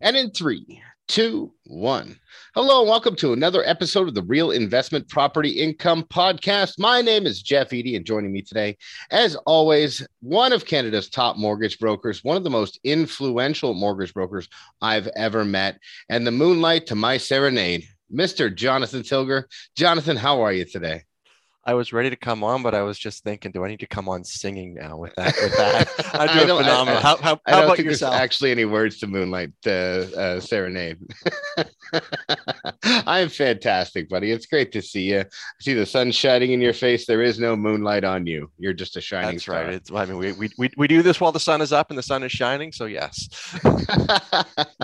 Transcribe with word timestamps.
And 0.00 0.16
in 0.16 0.30
three, 0.30 0.82
two, 1.08 1.52
one. 1.64 2.18
Hello, 2.54 2.80
and 2.80 2.88
welcome 2.90 3.16
to 3.16 3.32
another 3.32 3.64
episode 3.64 4.08
of 4.08 4.14
the 4.14 4.22
Real 4.22 4.50
Investment 4.50 5.08
Property 5.08 5.50
Income 5.50 6.04
Podcast. 6.04 6.78
My 6.78 7.00
name 7.00 7.26
is 7.26 7.40
Geoff 7.40 7.72
Edie, 7.72 7.96
and 7.96 8.04
joining 8.04 8.30
me 8.30 8.42
today, 8.42 8.76
as 9.10 9.34
always, 9.46 10.06
one 10.20 10.52
of 10.52 10.66
Canada's 10.66 11.08
top 11.08 11.36
mortgage 11.36 11.78
brokers, 11.78 12.22
one 12.22 12.36
of 12.36 12.44
the 12.44 12.50
most 12.50 12.78
influential 12.84 13.72
mortgage 13.72 14.12
brokers 14.12 14.48
I've 14.82 15.08
ever 15.16 15.44
met, 15.44 15.78
and 16.10 16.26
the 16.26 16.30
moonlight 16.30 16.86
to 16.88 16.94
my 16.94 17.16
serenade, 17.16 17.84
Mr. 18.14 18.54
Jonathan 18.54 19.02
Tilger. 19.02 19.48
Jonathan, 19.76 20.16
how 20.16 20.42
are 20.42 20.52
you 20.52 20.66
today? 20.66 21.04
I 21.64 21.74
was 21.74 21.92
ready 21.92 22.08
to 22.08 22.16
come 22.16 22.42
on, 22.44 22.62
but 22.62 22.74
I 22.74 22.80
was 22.82 22.98
just 22.98 23.24
thinking, 23.24 23.52
do 23.52 23.62
I 23.62 23.68
need 23.68 23.80
to 23.80 23.86
come 23.86 24.08
on 24.08 24.24
singing 24.24 24.72
now 24.74 24.96
with 24.96 25.14
that? 25.16 25.34
With 25.42 25.52
that, 25.58 25.88
I'm 26.14 26.28
I 26.28 26.32
doing 26.32 26.50
I- 26.50 26.62
phenomenal. 26.62 26.98
I- 26.98 27.02
how 27.02 27.16
how, 27.18 27.40
I 27.46 27.50
how 27.50 27.56
don't 27.56 27.64
about 27.66 27.76
think 27.76 27.88
yourself? 27.90 28.14
actually 28.14 28.52
any 28.52 28.64
words 28.64 28.98
to 29.00 29.06
Moonlight 29.06 29.50
uh, 29.66 29.70
uh, 29.70 30.40
Serenade. 30.40 30.98
I 33.06 33.20
am 33.20 33.28
fantastic, 33.28 34.08
buddy. 34.08 34.30
It's 34.30 34.46
great 34.46 34.72
to 34.72 34.80
see 34.82 35.10
you. 35.10 35.20
I 35.20 35.24
see 35.60 35.74
the 35.74 35.84
sun 35.84 36.10
shining 36.10 36.52
in 36.52 36.60
your 36.62 36.72
face. 36.72 37.04
There 37.06 37.22
is 37.22 37.38
no 37.38 37.54
moonlight 37.54 38.04
on 38.04 38.26
you. 38.26 38.50
You're 38.58 38.72
just 38.72 38.96
a 38.96 39.00
shining 39.02 39.32
That's 39.32 39.42
star. 39.42 39.64
right. 39.64 39.74
It's, 39.74 39.92
I 39.92 40.06
mean, 40.06 40.16
we, 40.16 40.32
we 40.32 40.48
we 40.56 40.70
we 40.78 40.88
do 40.88 41.02
this 41.02 41.20
while 41.20 41.32
the 41.32 41.40
sun 41.40 41.60
is 41.60 41.72
up 41.72 41.90
and 41.90 41.98
the 41.98 42.02
sun 42.02 42.22
is 42.22 42.32
shining. 42.32 42.72
So 42.72 42.86
yes, 42.86 43.28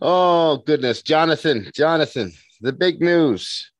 oh 0.00 0.62
goodness, 0.66 1.02
Jonathan, 1.02 1.70
Jonathan, 1.74 2.32
the 2.60 2.72
big 2.72 3.00
news. 3.00 3.70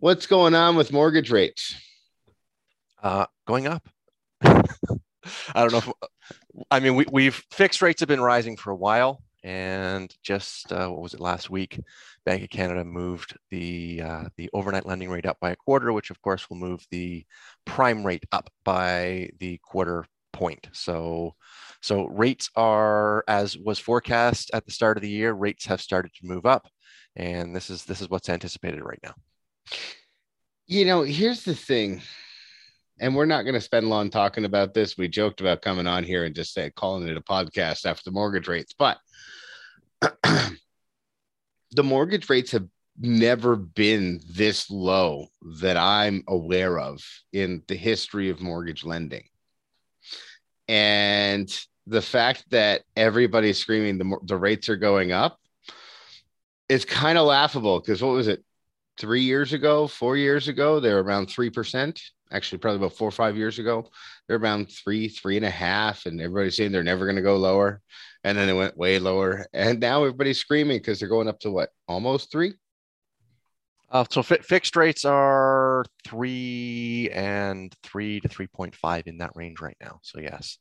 What's 0.00 0.26
going 0.26 0.54
on 0.54 0.76
with 0.76 0.92
mortgage 0.92 1.30
rates? 1.30 1.74
uh, 3.02 3.26
going 3.46 3.66
up. 3.66 3.88
I 4.42 4.62
don't 5.54 5.72
know. 5.72 5.78
If, 5.78 5.92
I 6.70 6.80
mean, 6.80 6.94
we, 6.94 7.06
we've 7.10 7.42
fixed 7.50 7.82
rates 7.82 8.00
have 8.00 8.08
been 8.08 8.20
rising 8.20 8.56
for 8.56 8.70
a 8.70 8.76
while, 8.76 9.22
and 9.42 10.12
just 10.22 10.72
uh, 10.72 10.88
what 10.88 11.02
was 11.02 11.14
it 11.14 11.20
last 11.20 11.50
week? 11.50 11.80
Bank 12.24 12.42
of 12.42 12.50
Canada 12.50 12.84
moved 12.84 13.36
the 13.50 14.02
uh, 14.02 14.24
the 14.36 14.50
overnight 14.52 14.86
lending 14.86 15.10
rate 15.10 15.26
up 15.26 15.38
by 15.40 15.50
a 15.50 15.56
quarter, 15.56 15.92
which 15.92 16.10
of 16.10 16.20
course 16.22 16.48
will 16.48 16.56
move 16.56 16.86
the 16.90 17.24
prime 17.64 18.04
rate 18.04 18.24
up 18.32 18.50
by 18.64 19.30
the 19.38 19.58
quarter 19.62 20.04
point. 20.32 20.68
So, 20.72 21.34
so 21.82 22.06
rates 22.06 22.50
are 22.56 23.24
as 23.28 23.56
was 23.56 23.78
forecast 23.78 24.50
at 24.54 24.64
the 24.64 24.72
start 24.72 24.96
of 24.96 25.02
the 25.02 25.08
year. 25.08 25.32
Rates 25.32 25.66
have 25.66 25.80
started 25.80 26.12
to 26.14 26.26
move 26.26 26.46
up, 26.46 26.68
and 27.16 27.54
this 27.54 27.70
is 27.70 27.84
this 27.84 28.00
is 28.00 28.08
what's 28.08 28.28
anticipated 28.28 28.82
right 28.82 29.00
now. 29.02 29.14
You 30.66 30.84
know, 30.84 31.02
here's 31.02 31.44
the 31.44 31.54
thing, 31.54 32.02
and 33.00 33.16
we're 33.16 33.26
not 33.26 33.42
going 33.42 33.54
to 33.54 33.60
spend 33.60 33.88
long 33.88 34.10
talking 34.10 34.44
about 34.44 34.74
this. 34.74 34.98
We 34.98 35.08
joked 35.08 35.40
about 35.40 35.62
coming 35.62 35.86
on 35.86 36.04
here 36.04 36.24
and 36.24 36.34
just 36.34 36.52
say 36.52 36.70
calling 36.70 37.08
it 37.08 37.16
a 37.16 37.22
podcast 37.22 37.86
after 37.86 38.02
the 38.04 38.10
mortgage 38.10 38.48
rates, 38.48 38.74
but 38.78 38.98
the 40.02 41.82
mortgage 41.82 42.28
rates 42.28 42.52
have 42.52 42.66
never 43.00 43.56
been 43.56 44.20
this 44.28 44.70
low 44.70 45.28
that 45.60 45.76
I'm 45.76 46.24
aware 46.28 46.78
of 46.78 47.00
in 47.32 47.62
the 47.68 47.76
history 47.76 48.30
of 48.30 48.40
mortgage 48.40 48.84
lending. 48.84 49.24
And 50.66 51.48
the 51.86 52.02
fact 52.02 52.44
that 52.50 52.82
everybody's 52.96 53.58
screaming 53.58 53.98
the, 53.98 54.16
the 54.24 54.36
rates 54.36 54.68
are 54.68 54.76
going 54.76 55.12
up 55.12 55.38
is 56.68 56.84
kind 56.84 57.16
of 57.16 57.26
laughable 57.26 57.80
because 57.80 58.02
what 58.02 58.12
was 58.12 58.28
it? 58.28 58.44
Three 58.98 59.22
years 59.22 59.52
ago, 59.52 59.86
four 59.86 60.16
years 60.16 60.48
ago, 60.48 60.80
they're 60.80 61.00
around 61.00 61.28
3%. 61.28 62.00
Actually, 62.30 62.58
probably 62.58 62.78
about 62.78 62.96
four 62.96 63.08
or 63.08 63.12
five 63.12 63.36
years 63.36 63.58
ago, 63.58 63.88
they're 64.26 64.36
around 64.36 64.66
three, 64.70 65.08
three 65.08 65.36
and 65.36 65.46
a 65.46 65.50
half. 65.50 66.04
And 66.04 66.20
everybody's 66.20 66.56
saying 66.56 66.72
they're 66.72 66.82
never 66.82 67.06
going 67.06 67.16
to 67.16 67.22
go 67.22 67.36
lower. 67.36 67.80
And 68.24 68.36
then 68.36 68.48
it 68.48 68.54
went 68.54 68.76
way 68.76 68.98
lower. 68.98 69.46
And 69.54 69.80
now 69.80 70.04
everybody's 70.04 70.38
screaming 70.38 70.78
because 70.78 71.00
they're 71.00 71.08
going 71.08 71.28
up 71.28 71.40
to 71.40 71.50
what? 71.50 71.70
Almost 71.86 72.30
three? 72.30 72.54
Uh, 73.90 74.04
so 74.10 74.22
fi- 74.22 74.38
fixed 74.38 74.76
rates 74.76 75.04
are 75.04 75.84
three 76.06 77.08
and 77.12 77.74
three 77.82 78.20
to 78.20 78.28
three 78.28 78.46
point 78.46 78.74
five 78.74 79.06
in 79.06 79.18
that 79.18 79.30
range 79.34 79.60
right 79.60 79.76
now. 79.80 79.98
So 80.02 80.20
yes, 80.20 80.58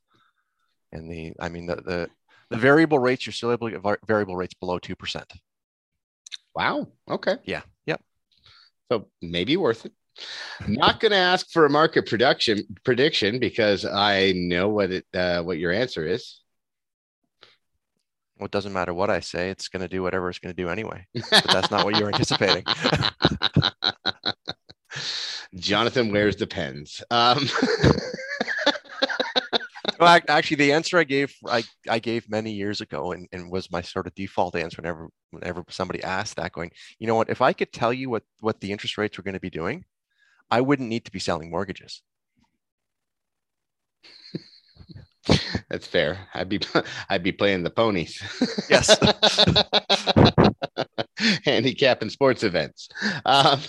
and 0.93 1.11
the 1.11 1.33
I 1.39 1.49
mean 1.49 1.65
the 1.65 1.75
the, 1.75 2.09
the 2.49 2.57
variable 2.57 2.99
rates 2.99 3.25
you're 3.25 3.33
still 3.33 3.51
able 3.51 3.67
to 3.67 3.71
get 3.73 3.81
var- 3.81 3.99
variable 4.07 4.37
rates 4.37 4.53
below 4.53 4.79
two 4.79 4.95
percent. 4.95 5.29
Wow. 6.55 6.87
Okay. 7.09 7.35
Yeah. 7.43 7.61
So 8.91 9.07
maybe 9.21 9.57
worth 9.57 9.85
it. 9.85 9.93
Not 10.67 10.99
going 10.99 11.11
to 11.11 11.17
ask 11.17 11.51
for 11.51 11.65
a 11.65 11.69
market 11.69 12.07
production 12.07 12.63
prediction 12.83 13.39
because 13.39 13.85
I 13.85 14.33
know 14.35 14.69
what 14.69 14.91
it 14.91 15.05
uh, 15.13 15.43
what 15.43 15.59
your 15.59 15.71
answer 15.71 16.07
is. 16.07 16.41
Well, 18.37 18.45
it 18.45 18.51
doesn't 18.51 18.73
matter 18.73 18.93
what 18.93 19.09
I 19.09 19.19
say; 19.19 19.49
it's 19.49 19.67
going 19.67 19.81
to 19.81 19.87
do 19.87 20.01
whatever 20.01 20.29
it's 20.29 20.39
going 20.39 20.55
to 20.55 20.61
do 20.61 20.69
anyway. 20.69 21.05
But 21.13 21.45
that's 21.51 21.71
not 21.71 21.85
what 21.85 21.97
you're 21.97 22.07
anticipating. 22.13 22.63
Jonathan 25.55 26.11
wears 26.11 26.35
the 26.35 26.47
pens. 26.47 27.03
Um, 27.09 27.47
well, 29.99 30.19
actually, 30.27 30.57
the 30.57 30.73
answer 30.73 30.97
I 30.97 31.03
gave 31.03 31.33
I, 31.45 31.63
I 31.89 31.99
gave 31.99 32.29
many 32.29 32.51
years 32.51 32.81
ago, 32.81 33.11
and, 33.11 33.27
and 33.31 33.51
was 33.51 33.71
my 33.71 33.81
sort 33.81 34.07
of 34.07 34.15
default 34.15 34.55
answer 34.55 34.81
whenever 34.81 35.09
whenever 35.31 35.63
somebody 35.69 36.03
asked 36.03 36.35
that, 36.37 36.51
going, 36.53 36.71
you 36.99 37.07
know 37.07 37.15
what? 37.15 37.29
If 37.29 37.41
I 37.41 37.53
could 37.53 37.71
tell 37.71 37.93
you 37.93 38.09
what 38.09 38.23
what 38.39 38.59
the 38.61 38.71
interest 38.71 38.97
rates 38.97 39.17
were 39.17 39.23
going 39.23 39.33
to 39.33 39.39
be 39.39 39.49
doing, 39.49 39.85
I 40.49 40.61
wouldn't 40.61 40.89
need 40.89 41.05
to 41.05 41.11
be 41.11 41.19
selling 41.19 41.49
mortgages. 41.49 42.01
That's 45.69 45.87
fair. 45.87 46.27
I'd 46.33 46.49
be 46.49 46.59
I'd 47.09 47.23
be 47.23 47.31
playing 47.31 47.63
the 47.63 47.69
ponies. 47.69 48.21
Yes. 48.69 48.97
Handicap 51.45 52.01
and 52.01 52.11
sports 52.11 52.43
events. 52.43 52.89
Um, 53.25 53.59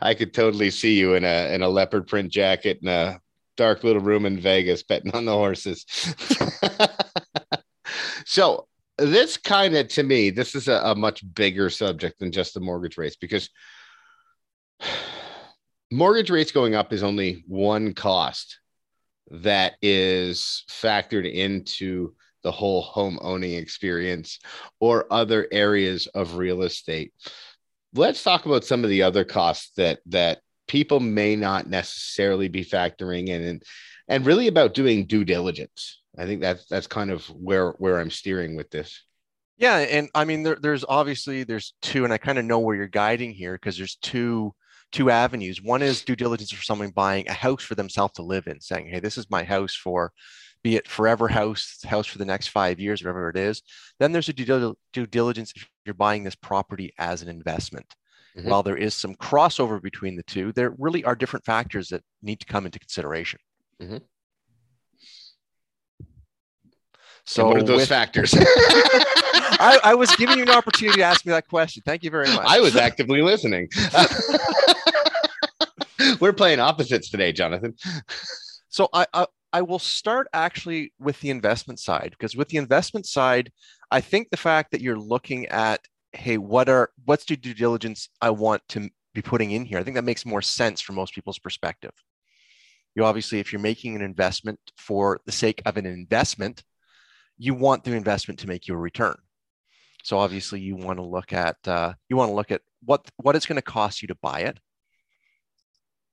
I 0.00 0.14
could 0.14 0.32
totally 0.32 0.70
see 0.70 0.98
you 0.98 1.14
in 1.14 1.24
a 1.24 1.52
in 1.54 1.62
a 1.62 1.68
leopard 1.68 2.06
print 2.06 2.30
jacket 2.30 2.78
in 2.82 2.88
a 2.88 3.20
dark 3.56 3.84
little 3.84 4.02
room 4.02 4.26
in 4.26 4.38
Vegas 4.38 4.82
betting 4.82 5.14
on 5.14 5.24
the 5.24 5.32
horses. 5.32 5.86
so 8.24 8.66
this 8.98 9.36
kind 9.36 9.76
of 9.76 9.88
to 9.88 10.02
me, 10.02 10.30
this 10.30 10.54
is 10.54 10.68
a, 10.68 10.80
a 10.84 10.94
much 10.94 11.22
bigger 11.34 11.70
subject 11.70 12.18
than 12.18 12.32
just 12.32 12.54
the 12.54 12.60
mortgage 12.60 12.96
rates 12.96 13.16
because 13.16 13.50
mortgage 15.90 16.30
rates 16.30 16.52
going 16.52 16.74
up 16.74 16.92
is 16.92 17.02
only 17.02 17.44
one 17.46 17.94
cost 17.94 18.60
that 19.30 19.74
is 19.82 20.64
factored 20.70 21.30
into 21.30 22.14
the 22.42 22.52
whole 22.52 22.82
home 22.82 23.18
owning 23.22 23.54
experience 23.54 24.38
or 24.78 25.06
other 25.10 25.48
areas 25.50 26.06
of 26.08 26.36
real 26.36 26.62
estate. 26.62 27.12
Let's 27.94 28.22
talk 28.22 28.44
about 28.44 28.64
some 28.64 28.84
of 28.84 28.90
the 28.90 29.02
other 29.02 29.24
costs 29.24 29.70
that 29.76 30.00
that 30.06 30.40
people 30.74 30.98
may 30.98 31.36
not 31.36 31.68
necessarily 31.68 32.48
be 32.48 32.64
factoring 32.64 33.28
in 33.28 33.40
and 33.42 33.62
and 34.08 34.26
really 34.26 34.48
about 34.48 34.74
doing 34.74 35.06
due 35.06 35.24
diligence. 35.24 36.02
I 36.18 36.26
think 36.26 36.40
that's 36.40 36.66
that's 36.66 36.88
kind 36.88 37.12
of 37.12 37.24
where 37.26 37.70
where 37.78 38.00
I'm 38.00 38.10
steering 38.10 38.56
with 38.56 38.70
this. 38.70 39.00
Yeah, 39.56 39.76
and 39.76 40.08
I 40.16 40.24
mean 40.24 40.42
there, 40.42 40.58
there's 40.60 40.84
obviously 40.88 41.44
there's 41.44 41.74
two, 41.80 42.02
and 42.02 42.12
I 42.12 42.18
kind 42.18 42.38
of 42.38 42.44
know 42.44 42.58
where 42.58 42.74
you're 42.74 42.88
guiding 42.88 43.30
here 43.30 43.52
because 43.52 43.76
there's 43.76 43.94
two 44.02 44.52
two 44.90 45.10
avenues. 45.10 45.62
One 45.62 45.80
is 45.80 46.02
due 46.02 46.16
diligence 46.16 46.50
for 46.50 46.64
someone 46.64 46.90
buying 46.90 47.28
a 47.28 47.32
house 47.32 47.62
for 47.62 47.76
themselves 47.76 48.14
to 48.14 48.24
live 48.24 48.48
in, 48.48 48.60
saying, 48.60 48.88
"Hey, 48.88 48.98
this 48.98 49.16
is 49.16 49.30
my 49.30 49.44
house 49.44 49.76
for, 49.76 50.12
be 50.64 50.74
it 50.74 50.88
forever 50.88 51.28
house, 51.28 51.84
house 51.84 52.08
for 52.08 52.18
the 52.18 52.24
next 52.24 52.48
five 52.48 52.80
years, 52.80 53.00
whatever 53.00 53.30
it 53.30 53.36
is." 53.36 53.62
Then 54.00 54.10
there's 54.10 54.28
a 54.28 54.32
due, 54.32 54.74
due 54.92 55.06
diligence 55.06 55.52
if 55.54 55.68
you're 55.86 55.94
buying 55.94 56.24
this 56.24 56.34
property 56.34 56.92
as 56.98 57.22
an 57.22 57.28
investment. 57.28 57.86
Mhm. 58.36 58.44
While 58.46 58.62
there 58.64 58.76
is 58.76 58.94
some 58.94 59.14
crossover 59.14 59.80
between 59.80 60.16
the 60.16 60.22
two, 60.24 60.52
there 60.52 60.74
really 60.78 61.04
are 61.04 61.14
different 61.14 61.44
factors 61.44 61.88
that 61.90 62.02
need 62.22 62.40
to 62.40 62.46
come 62.46 62.66
into 62.66 62.78
consideration. 62.80 63.38
Mhm. 63.80 64.02
So 67.26 67.42
So 67.42 67.46
what 67.46 67.56
are 67.58 67.62
those 67.62 67.80
with- 67.82 67.88
factors? 67.88 68.34
I, 69.56 69.78
I 69.84 69.94
was 69.94 70.14
giving 70.16 70.36
you 70.38 70.42
an 70.42 70.50
opportunity 70.50 70.98
to 70.98 71.04
ask 71.04 71.24
me 71.24 71.30
that 71.30 71.48
question. 71.48 71.82
Thank 71.86 72.02
you 72.02 72.10
very 72.10 72.26
much. 72.28 72.44
I 72.46 72.60
was 72.60 72.76
actively 72.76 73.22
listening. 73.22 73.68
We're 76.20 76.32
playing 76.32 76.60
opposites 76.60 77.08
today, 77.10 77.32
Jonathan. 77.32 77.74
So 78.68 78.88
I, 78.92 79.06
I 79.14 79.26
I 79.52 79.62
will 79.62 79.78
start 79.78 80.26
actually 80.32 80.92
with 80.98 81.20
the 81.20 81.30
investment 81.30 81.78
side 81.78 82.10
because 82.10 82.34
with 82.36 82.48
the 82.48 82.56
investment 82.58 83.06
side, 83.06 83.52
I 83.90 84.00
think 84.00 84.30
the 84.30 84.36
fact 84.36 84.72
that 84.72 84.80
you're 84.80 84.98
looking 84.98 85.46
at 85.46 85.80
hey, 86.14 86.38
what 86.38 86.68
are 86.68 86.90
what's 87.04 87.24
the 87.24 87.36
due 87.36 87.54
diligence 87.54 88.08
I 88.20 88.30
want 88.30 88.62
to 88.70 88.88
be 89.14 89.22
putting 89.22 89.50
in 89.50 89.64
here? 89.64 89.78
I 89.78 89.82
think 89.82 89.96
that 89.96 90.04
makes 90.04 90.26
more 90.26 90.42
sense 90.42 90.80
from 90.80 90.96
most 90.96 91.14
people's 91.14 91.38
perspective. 91.38 91.92
You 92.94 93.04
obviously, 93.04 93.40
if 93.40 93.52
you're 93.52 93.60
making 93.60 93.96
an 93.96 94.02
investment 94.02 94.60
for 94.76 95.20
the 95.26 95.32
sake 95.32 95.62
of 95.66 95.76
an 95.76 95.86
investment, 95.86 96.62
you 97.36 97.54
want 97.54 97.84
the 97.84 97.92
investment 97.92 98.40
to 98.40 98.48
make 98.48 98.68
you 98.68 98.74
a 98.74 98.78
return. 98.78 99.16
So 100.04 100.18
obviously, 100.18 100.60
you 100.60 100.76
want 100.76 100.98
to 100.98 101.04
look 101.04 101.32
at 101.32 101.56
uh, 101.66 101.94
you 102.08 102.16
want 102.16 102.30
to 102.30 102.34
look 102.34 102.50
at 102.50 102.62
what 102.84 103.10
what 103.16 103.36
it's 103.36 103.46
going 103.46 103.56
to 103.56 103.62
cost 103.62 104.02
you 104.02 104.08
to 104.08 104.16
buy 104.16 104.40
it, 104.40 104.60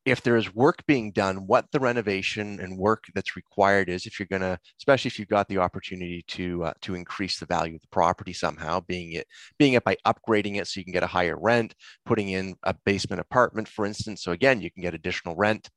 if 0.06 0.22
there 0.24 0.36
is 0.36 0.54
work 0.56 0.84
being 0.88 1.12
done, 1.12 1.46
what 1.46 1.66
the 1.72 1.80
renovation 1.80 2.60
and 2.60 2.78
work 2.78 3.06
that's 3.14 3.36
required 3.36 3.88
is, 3.88 4.06
if 4.06 4.20
you're 4.20 4.28
going 4.28 4.42
to, 4.42 4.58
especially 4.80 5.10
if 5.10 5.20
you've 5.20 5.28
got 5.28 5.48
the 5.48 5.60
opportunity 5.60 6.24
to 6.28 6.64
uh, 6.64 6.74
to 6.82 6.96
increase 6.96 7.40
the 7.40 7.46
value 7.46 7.76
of 7.76 7.82
the 7.82 7.88
property 7.90 8.34
somehow, 8.34 8.80
being 8.80 9.14
it 9.14 9.28
being 9.60 9.74
it 9.74 9.84
by 9.84 9.96
upgrading 10.08 10.60
it 10.60 10.68
so 10.68 10.80
you 10.80 10.84
can 10.84 10.94
get 10.94 11.04
a 11.04 11.08
higher 11.08 11.38
rent, 11.40 11.76
putting 12.06 12.30
in 12.30 12.56
a 12.64 12.74
basement 12.86 13.22
apartment, 13.22 13.68
for 13.68 13.86
instance, 13.86 14.24
so 14.24 14.32
again 14.32 14.62
you 14.62 14.72
can 14.72 14.82
get 14.82 14.96
additional 14.96 15.36
rent. 15.36 15.70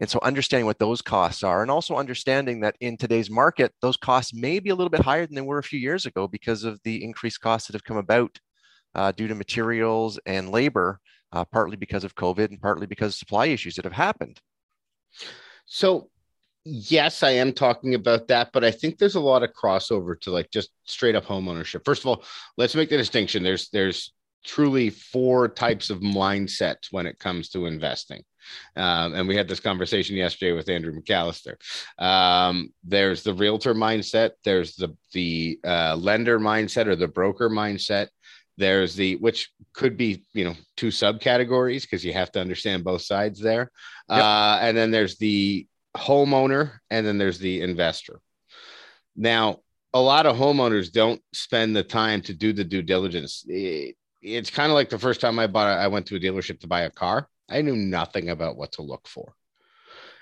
And 0.00 0.08
so 0.08 0.20
understanding 0.22 0.66
what 0.66 0.78
those 0.78 1.02
costs 1.02 1.42
are, 1.42 1.62
and 1.62 1.70
also 1.70 1.96
understanding 1.96 2.60
that 2.60 2.76
in 2.80 2.96
today's 2.96 3.30
market, 3.30 3.72
those 3.82 3.96
costs 3.96 4.32
may 4.32 4.60
be 4.60 4.70
a 4.70 4.74
little 4.74 4.90
bit 4.90 5.02
higher 5.02 5.26
than 5.26 5.34
they 5.34 5.40
were 5.40 5.58
a 5.58 5.62
few 5.62 5.80
years 5.80 6.06
ago 6.06 6.28
because 6.28 6.62
of 6.64 6.80
the 6.84 7.02
increased 7.02 7.40
costs 7.40 7.66
that 7.66 7.74
have 7.74 7.84
come 7.84 7.96
about 7.96 8.38
uh, 8.94 9.10
due 9.12 9.26
to 9.26 9.34
materials 9.34 10.20
and 10.24 10.50
labor 10.50 11.00
uh, 11.32 11.44
partly 11.44 11.76
because 11.76 12.04
of 12.04 12.14
COVID 12.14 12.50
and 12.50 12.60
partly 12.60 12.86
because 12.86 13.12
of 13.12 13.18
supply 13.18 13.46
issues 13.46 13.76
that 13.76 13.84
have 13.84 13.92
happened. 13.92 14.40
So, 15.66 16.10
yes, 16.64 17.22
I 17.22 17.30
am 17.30 17.52
talking 17.52 17.94
about 17.94 18.28
that, 18.28 18.50
but 18.52 18.64
I 18.64 18.70
think 18.70 18.98
there's 18.98 19.14
a 19.14 19.20
lot 19.20 19.42
of 19.42 19.52
crossover 19.52 20.18
to 20.22 20.30
like 20.30 20.50
just 20.50 20.70
straight 20.84 21.14
up 21.14 21.24
home 21.24 21.48
ownership. 21.48 21.82
First 21.84 22.02
of 22.02 22.06
all, 22.06 22.24
let's 22.56 22.74
make 22.74 22.90
the 22.90 22.96
distinction. 22.96 23.42
There's 23.42 23.68
there's 23.70 24.12
truly 24.44 24.90
four 24.90 25.48
types 25.48 25.90
of 25.90 26.00
mindsets 26.00 26.90
when 26.90 27.06
it 27.06 27.18
comes 27.18 27.50
to 27.50 27.66
investing. 27.66 28.22
Um, 28.76 29.14
and 29.14 29.28
we 29.28 29.36
had 29.36 29.48
this 29.48 29.60
conversation 29.60 30.16
yesterday 30.16 30.52
with 30.52 30.68
Andrew 30.70 30.92
McAllister. 30.92 31.56
Um, 31.98 32.72
there's 32.82 33.22
the 33.22 33.34
realtor 33.34 33.74
mindset, 33.74 34.30
there's 34.44 34.76
the 34.76 34.96
the 35.12 35.58
uh, 35.64 35.96
lender 35.96 36.38
mindset 36.38 36.86
or 36.86 36.96
the 36.96 37.08
broker 37.08 37.50
mindset, 37.50 38.08
there's 38.58 38.94
the 38.94 39.16
which 39.16 39.50
could 39.72 39.96
be 39.96 40.24
you 40.34 40.44
know 40.44 40.54
two 40.76 40.88
subcategories 40.88 41.82
because 41.82 42.04
you 42.04 42.12
have 42.12 42.30
to 42.32 42.40
understand 42.40 42.84
both 42.84 43.02
sides 43.02 43.40
there. 43.40 43.70
Yep. 44.10 44.22
uh, 44.22 44.58
and 44.60 44.76
then 44.76 44.90
there's 44.90 45.16
the 45.16 45.66
homeowner 45.96 46.72
and 46.90 47.06
then 47.06 47.16
there's 47.16 47.38
the 47.38 47.62
investor. 47.62 48.20
Now 49.16 49.60
a 49.94 50.00
lot 50.00 50.26
of 50.26 50.36
homeowners 50.36 50.92
don't 50.92 51.22
spend 51.32 51.74
the 51.74 51.82
time 51.82 52.20
to 52.22 52.34
do 52.34 52.52
the 52.52 52.64
due 52.64 52.82
diligence. 52.82 53.44
It, 53.48 53.96
it's 54.20 54.50
kind 54.50 54.70
of 54.70 54.74
like 54.74 54.90
the 54.90 54.98
first 54.98 55.20
time 55.20 55.38
i 55.38 55.46
bought 55.46 55.78
i 55.78 55.86
went 55.86 56.04
to 56.06 56.16
a 56.16 56.20
dealership 56.20 56.60
to 56.60 56.66
buy 56.66 56.82
a 56.82 56.90
car. 56.90 57.28
I 57.48 57.62
knew 57.62 57.76
nothing 57.76 58.28
about 58.28 58.56
what 58.56 58.72
to 58.72 58.82
look 58.82 59.08
for 59.08 59.34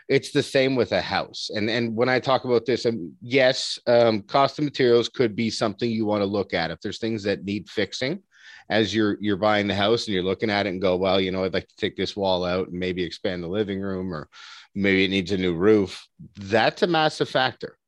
it's 0.08 0.30
the 0.30 0.42
same 0.42 0.76
with 0.76 0.92
a 0.92 1.00
house 1.00 1.50
and 1.54 1.68
and 1.68 1.94
when 1.94 2.08
i 2.08 2.18
talk 2.18 2.44
about 2.44 2.64
this 2.64 2.86
um, 2.86 3.12
yes 3.20 3.78
um, 3.86 4.22
cost 4.22 4.58
of 4.58 4.64
materials 4.64 5.08
could 5.08 5.34
be 5.34 5.50
something 5.50 5.90
you 5.90 6.06
want 6.06 6.22
to 6.22 6.26
look 6.26 6.54
at 6.54 6.70
if 6.70 6.80
there's 6.80 6.98
things 6.98 7.22
that 7.22 7.44
need 7.44 7.68
fixing 7.68 8.22
as 8.68 8.94
you're 8.94 9.16
you're 9.20 9.36
buying 9.36 9.66
the 9.66 9.74
house 9.74 10.06
and 10.06 10.14
you're 10.14 10.22
looking 10.22 10.50
at 10.50 10.66
it 10.66 10.70
and 10.70 10.82
go, 10.82 10.96
well, 10.96 11.20
you 11.20 11.30
know, 11.30 11.44
I'd 11.44 11.54
like 11.54 11.68
to 11.68 11.76
take 11.76 11.96
this 11.96 12.16
wall 12.16 12.44
out 12.44 12.68
and 12.68 12.78
maybe 12.78 13.02
expand 13.02 13.42
the 13.42 13.48
living 13.48 13.80
room, 13.80 14.12
or 14.12 14.28
maybe 14.74 15.04
it 15.04 15.10
needs 15.10 15.32
a 15.32 15.36
new 15.36 15.54
roof. 15.54 16.06
That's 16.36 16.82
a 16.82 16.86
massive 16.86 17.28
factor. 17.28 17.78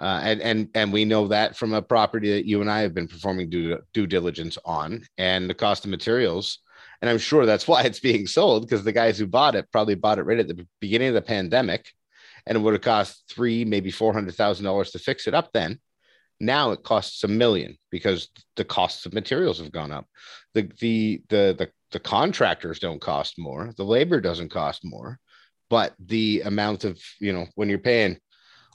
Uh, 0.00 0.20
and 0.22 0.40
and 0.42 0.68
and 0.74 0.92
we 0.92 1.04
know 1.04 1.28
that 1.28 1.56
from 1.56 1.72
a 1.72 1.82
property 1.82 2.30
that 2.32 2.46
you 2.46 2.60
and 2.60 2.70
I 2.70 2.80
have 2.80 2.94
been 2.94 3.08
performing 3.08 3.50
due 3.50 3.78
due 3.92 4.06
diligence 4.06 4.58
on, 4.64 5.02
and 5.16 5.48
the 5.48 5.54
cost 5.54 5.84
of 5.84 5.90
materials. 5.90 6.58
And 7.00 7.08
I'm 7.08 7.18
sure 7.18 7.46
that's 7.46 7.68
why 7.68 7.82
it's 7.82 8.00
being 8.00 8.26
sold 8.26 8.62
because 8.62 8.84
the 8.84 8.92
guys 8.92 9.18
who 9.18 9.26
bought 9.26 9.54
it 9.54 9.70
probably 9.70 9.94
bought 9.94 10.18
it 10.18 10.24
right 10.24 10.38
at 10.38 10.48
the 10.48 10.66
beginning 10.80 11.08
of 11.08 11.14
the 11.14 11.22
pandemic, 11.22 11.92
and 12.46 12.56
it 12.56 12.60
would 12.60 12.74
have 12.74 12.82
cost 12.82 13.24
three, 13.30 13.64
maybe 13.64 13.90
four 13.90 14.12
hundred 14.12 14.34
thousand 14.34 14.64
dollars 14.64 14.90
to 14.92 14.98
fix 14.98 15.26
it 15.26 15.34
up 15.34 15.52
then. 15.52 15.78
Now 16.40 16.70
it 16.70 16.82
costs 16.84 17.24
a 17.24 17.28
million 17.28 17.76
because 17.90 18.28
the 18.56 18.64
costs 18.64 19.06
of 19.06 19.12
materials 19.12 19.58
have 19.58 19.72
gone 19.72 19.92
up. 19.92 20.06
The 20.54 20.70
the 20.80 21.22
the 21.28 21.54
the, 21.58 21.70
the 21.92 22.00
contractors 22.00 22.80
don't 22.80 23.00
cost 23.00 23.38
more. 23.38 23.72
The 23.76 23.84
labor 23.84 24.20
doesn't 24.20 24.50
cost 24.50 24.84
more, 24.84 25.18
but 25.70 25.94
the 25.98 26.42
amount 26.44 26.84
of 26.84 27.00
you 27.20 27.32
know 27.32 27.46
when 27.54 27.68
you're 27.68 27.78
paying 27.78 28.18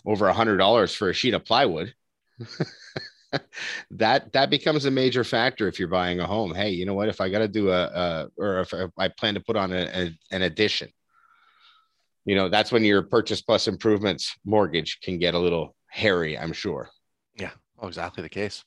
over 0.06 0.28
a 0.28 0.34
hundred 0.34 0.58
dollars 0.58 0.94
for 0.94 1.10
a 1.10 1.14
sheet 1.14 1.34
of 1.34 1.46
plywood. 1.46 1.94
that 3.92 4.32
that 4.34 4.50
becomes 4.50 4.86
a 4.86 4.92
major 4.92 5.24
factor 5.24 5.68
if 5.68 5.80
you're 5.80 5.88
buying 5.88 6.20
a 6.20 6.28
home. 6.28 6.54
Hey, 6.54 6.72
you 6.72 6.86
know 6.86 6.94
what? 6.94 7.10
If 7.10 7.22
I 7.22 7.30
got 7.30 7.40
to 7.40 7.48
do 7.48 7.72
a, 7.72 7.84
a, 7.84 8.28
or 8.38 8.60
if 8.62 8.74
I 8.98 9.08
plan 9.08 9.34
to 9.36 9.40
put 9.40 9.56
on 9.56 9.72
a, 9.72 9.90
a, 9.94 10.18
an 10.32 10.44
addition, 10.44 10.90
you 12.26 12.36
know, 12.36 12.50
that's 12.50 12.72
when 12.72 12.84
your 12.84 13.02
purchase 13.04 13.42
plus 13.42 13.68
improvements 13.68 14.36
mortgage 14.46 15.00
can 15.02 15.20
get 15.20 15.34
a 15.34 15.40
little 15.40 15.76
hairy. 15.88 16.38
I'm 16.38 16.54
sure. 16.54 16.90
Yeah, 17.38 17.52
oh, 17.80 17.88
exactly 17.88 18.22
the 18.22 18.30
case. 18.30 18.64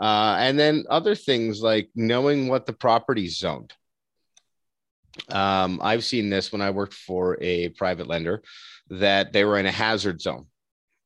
Uh, 0.00 0.36
and 0.38 0.58
then 0.58 0.84
other 0.90 1.14
things 1.14 1.62
like 1.62 1.88
knowing 1.94 2.48
what 2.48 2.66
the 2.66 2.72
property's 2.72 3.38
zoned. 3.38 3.72
Um, 5.28 5.80
I've 5.82 6.04
seen 6.04 6.28
this 6.28 6.50
when 6.50 6.60
I 6.60 6.70
worked 6.70 6.94
for 6.94 7.38
a 7.40 7.68
private 7.70 8.08
lender 8.08 8.42
that 8.90 9.32
they 9.32 9.44
were 9.44 9.58
in 9.58 9.66
a 9.66 9.70
hazard 9.70 10.20
zone, 10.20 10.46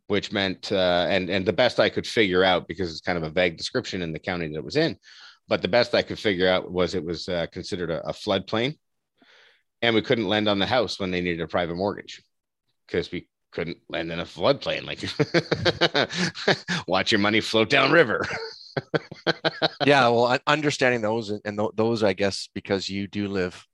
which 0.08 0.32
meant, 0.32 0.72
uh, 0.72 1.06
and 1.08 1.30
and 1.30 1.46
the 1.46 1.52
best 1.52 1.78
I 1.78 1.88
could 1.88 2.06
figure 2.06 2.42
out 2.42 2.66
because 2.66 2.90
it's 2.90 3.00
kind 3.00 3.16
of 3.16 3.24
a 3.24 3.30
vague 3.30 3.56
description 3.56 4.02
in 4.02 4.12
the 4.12 4.18
county 4.18 4.48
that 4.48 4.58
it 4.58 4.64
was 4.64 4.76
in, 4.76 4.96
but 5.46 5.62
the 5.62 5.68
best 5.68 5.94
I 5.94 6.02
could 6.02 6.18
figure 6.18 6.48
out 6.48 6.70
was 6.70 6.94
it 6.94 7.04
was 7.04 7.28
uh, 7.28 7.46
considered 7.52 7.90
a, 7.90 8.06
a 8.08 8.12
floodplain, 8.12 8.76
and 9.80 9.94
we 9.94 10.02
couldn't 10.02 10.28
lend 10.28 10.48
on 10.48 10.58
the 10.58 10.66
house 10.66 10.98
when 10.98 11.10
they 11.10 11.20
needed 11.20 11.40
a 11.40 11.48
private 11.48 11.76
mortgage 11.76 12.22
because 12.86 13.12
we 13.12 13.28
couldn't 13.52 13.78
land 13.88 14.12
in 14.12 14.20
a 14.20 14.24
floodplain. 14.24 14.84
Like, 14.84 15.00
watch 16.88 17.12
your 17.12 17.20
money 17.20 17.40
float 17.40 17.70
down 17.70 17.92
river. 17.92 18.26
yeah, 19.86 20.08
well, 20.08 20.38
understanding 20.46 21.00
those 21.00 21.30
and 21.30 21.60
those, 21.74 22.02
I 22.02 22.12
guess, 22.12 22.48
because 22.54 22.88
you 22.88 23.06
do 23.06 23.28
live 23.28 23.66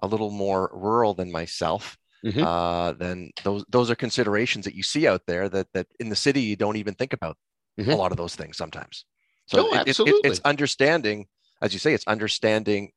a 0.00 0.06
little 0.06 0.30
more 0.30 0.70
rural 0.72 1.14
than 1.14 1.30
myself. 1.30 1.96
Mm-hmm. 2.24 2.42
Uh, 2.42 2.92
then 2.92 3.30
those 3.42 3.64
those 3.68 3.90
are 3.90 3.96
considerations 3.96 4.64
that 4.64 4.74
you 4.74 4.82
see 4.82 5.06
out 5.06 5.22
there 5.26 5.48
that 5.48 5.66
that 5.74 5.86
in 5.98 6.08
the 6.08 6.16
city 6.16 6.40
you 6.40 6.56
don't 6.56 6.76
even 6.76 6.94
think 6.94 7.12
about 7.12 7.36
mm-hmm. 7.78 7.90
a 7.90 7.96
lot 7.96 8.12
of 8.12 8.16
those 8.16 8.36
things 8.36 8.56
sometimes. 8.56 9.04
So 9.46 9.68
oh, 9.68 9.74
it, 9.74 9.88
absolutely. 9.88 10.28
It, 10.28 10.32
it's 10.32 10.40
understanding, 10.44 11.26
as 11.60 11.72
you 11.72 11.80
say, 11.80 11.94
it's 11.94 12.06
understanding 12.06 12.92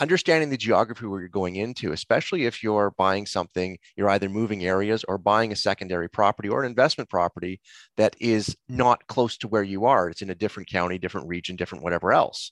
understanding 0.00 0.48
the 0.48 0.56
geography 0.56 1.06
where 1.06 1.20
you're 1.20 1.28
going 1.28 1.56
into, 1.56 1.92
especially 1.92 2.46
if 2.46 2.62
you're 2.62 2.92
buying 2.96 3.26
something, 3.26 3.78
you're 3.96 4.08
either 4.08 4.28
moving 4.28 4.64
areas 4.64 5.04
or 5.06 5.18
buying 5.18 5.52
a 5.52 5.56
secondary 5.56 6.08
property 6.08 6.48
or 6.48 6.62
an 6.62 6.70
investment 6.70 7.10
property 7.10 7.60
that 7.98 8.16
is 8.18 8.56
not 8.68 9.06
close 9.08 9.36
to 9.36 9.48
where 9.48 9.62
you 9.62 9.84
are. 9.84 10.08
It's 10.08 10.22
in 10.22 10.30
a 10.30 10.34
different 10.34 10.70
county, 10.70 10.98
different 10.98 11.28
region, 11.28 11.54
different 11.56 11.84
whatever 11.84 12.12
else. 12.12 12.50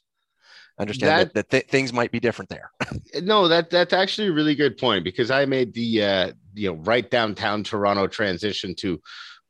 Understand 0.80 1.10
that, 1.10 1.34
that, 1.34 1.34
that 1.34 1.50
th- 1.50 1.66
things 1.66 1.92
might 1.92 2.12
be 2.12 2.20
different 2.20 2.48
there. 2.48 2.70
no, 3.22 3.48
that 3.48 3.70
that's 3.70 3.92
actually 3.92 4.28
a 4.28 4.32
really 4.32 4.54
good 4.54 4.78
point 4.78 5.04
because 5.04 5.30
I 5.30 5.44
made 5.44 5.74
the 5.74 6.02
uh, 6.02 6.32
you 6.54 6.68
know 6.68 6.76
right 6.82 7.08
downtown 7.10 7.64
Toronto 7.64 8.06
transition 8.06 8.74
to 8.76 9.00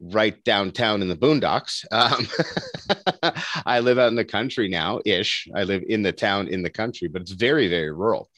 right 0.00 0.42
downtown 0.44 1.02
in 1.02 1.08
the 1.08 1.16
boondocks. 1.16 1.84
Um, 1.90 3.32
I 3.66 3.80
live 3.80 3.98
out 3.98 4.08
in 4.08 4.14
the 4.14 4.24
country 4.24 4.68
now 4.68 5.00
ish. 5.04 5.48
I 5.54 5.64
live 5.64 5.82
in 5.88 6.02
the 6.02 6.12
town 6.12 6.48
in 6.48 6.62
the 6.62 6.70
country, 6.70 7.08
but 7.08 7.22
it's 7.22 7.32
very, 7.32 7.68
very 7.68 7.90
rural. 7.90 8.30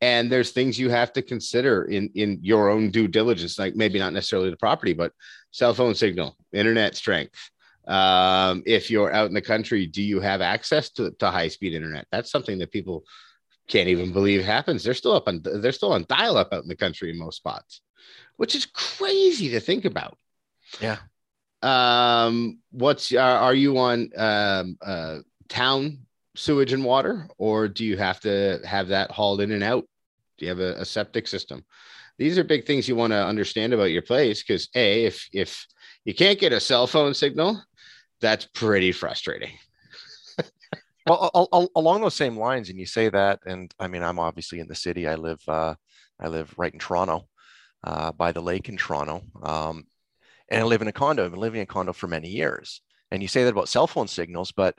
And 0.00 0.30
there's 0.30 0.50
things 0.50 0.78
you 0.78 0.90
have 0.90 1.12
to 1.14 1.22
consider 1.22 1.84
in, 1.84 2.10
in 2.14 2.38
your 2.42 2.68
own 2.68 2.90
due 2.90 3.08
diligence, 3.08 3.58
like 3.58 3.74
maybe 3.74 3.98
not 3.98 4.12
necessarily 4.12 4.50
the 4.50 4.56
property, 4.56 4.92
but 4.92 5.12
cell 5.50 5.74
phone 5.74 5.94
signal, 5.94 6.36
internet 6.52 6.94
strength. 6.94 7.50
Um, 7.86 8.62
if 8.66 8.90
you're 8.90 9.12
out 9.12 9.28
in 9.28 9.34
the 9.34 9.42
country, 9.42 9.86
do 9.86 10.02
you 10.02 10.20
have 10.20 10.40
access 10.40 10.90
to, 10.90 11.10
to 11.12 11.30
high 11.30 11.48
speed 11.48 11.74
internet? 11.74 12.06
That's 12.10 12.30
something 12.30 12.58
that 12.58 12.72
people 12.72 13.04
can't 13.68 13.88
even 13.88 14.12
believe 14.12 14.44
happens. 14.44 14.82
They're 14.82 14.94
still 14.94 15.12
up 15.12 15.28
on 15.28 15.40
they're 15.42 15.72
still 15.72 15.92
on 15.92 16.06
dial 16.08 16.36
up 16.36 16.52
out 16.52 16.62
in 16.62 16.68
the 16.68 16.76
country 16.76 17.10
in 17.10 17.18
most 17.18 17.36
spots, 17.36 17.80
which 18.36 18.54
is 18.54 18.66
crazy 18.66 19.50
to 19.50 19.60
think 19.60 19.84
about. 19.84 20.18
Yeah. 20.80 20.98
Um, 21.62 22.58
what's 22.72 23.12
uh, 23.12 23.18
are 23.18 23.54
you 23.54 23.78
on 23.78 24.10
um, 24.16 24.76
uh, 24.82 25.18
town 25.48 26.00
sewage 26.36 26.72
and 26.72 26.84
water, 26.84 27.28
or 27.38 27.68
do 27.68 27.84
you 27.84 27.96
have 27.96 28.20
to 28.20 28.60
have 28.64 28.88
that 28.88 29.10
hauled 29.10 29.40
in 29.40 29.52
and 29.52 29.62
out? 29.62 29.84
Do 30.38 30.44
you 30.44 30.50
have 30.50 30.60
a, 30.60 30.80
a 30.80 30.84
septic 30.84 31.26
system? 31.26 31.64
These 32.18 32.38
are 32.38 32.44
big 32.44 32.66
things 32.66 32.88
you 32.88 32.96
want 32.96 33.12
to 33.12 33.26
understand 33.26 33.72
about 33.72 33.84
your 33.90 34.02
place 34.02 34.42
because 34.42 34.68
a 34.74 35.04
if 35.04 35.28
if 35.32 35.66
you 36.04 36.14
can't 36.14 36.38
get 36.38 36.52
a 36.52 36.60
cell 36.60 36.86
phone 36.86 37.14
signal, 37.14 37.62
that's 38.24 38.46
pretty 38.46 38.90
frustrating. 38.90 39.50
well, 41.06 41.70
along 41.76 42.00
those 42.00 42.14
same 42.14 42.38
lines, 42.38 42.70
and 42.70 42.78
you 42.78 42.86
say 42.86 43.10
that, 43.10 43.40
and 43.44 43.72
I 43.78 43.86
mean, 43.86 44.02
I'm 44.02 44.18
obviously 44.18 44.60
in 44.60 44.66
the 44.66 44.74
city. 44.74 45.06
I 45.06 45.16
live, 45.16 45.40
uh, 45.46 45.74
I 46.18 46.28
live 46.28 46.54
right 46.56 46.72
in 46.72 46.78
Toronto, 46.78 47.28
uh, 47.84 48.12
by 48.12 48.32
the 48.32 48.40
lake 48.40 48.70
in 48.70 48.78
Toronto. 48.78 49.22
Um, 49.42 49.84
and 50.48 50.62
I 50.62 50.64
live 50.64 50.80
in 50.80 50.88
a 50.88 50.92
condo. 50.92 51.24
I've 51.24 51.32
been 51.32 51.40
living 51.40 51.60
in 51.60 51.64
a 51.64 51.66
condo 51.66 51.92
for 51.92 52.08
many 52.08 52.28
years. 52.28 52.80
And 53.10 53.20
you 53.20 53.28
say 53.28 53.44
that 53.44 53.50
about 53.50 53.68
cell 53.68 53.86
phone 53.86 54.08
signals, 54.08 54.52
but 54.52 54.78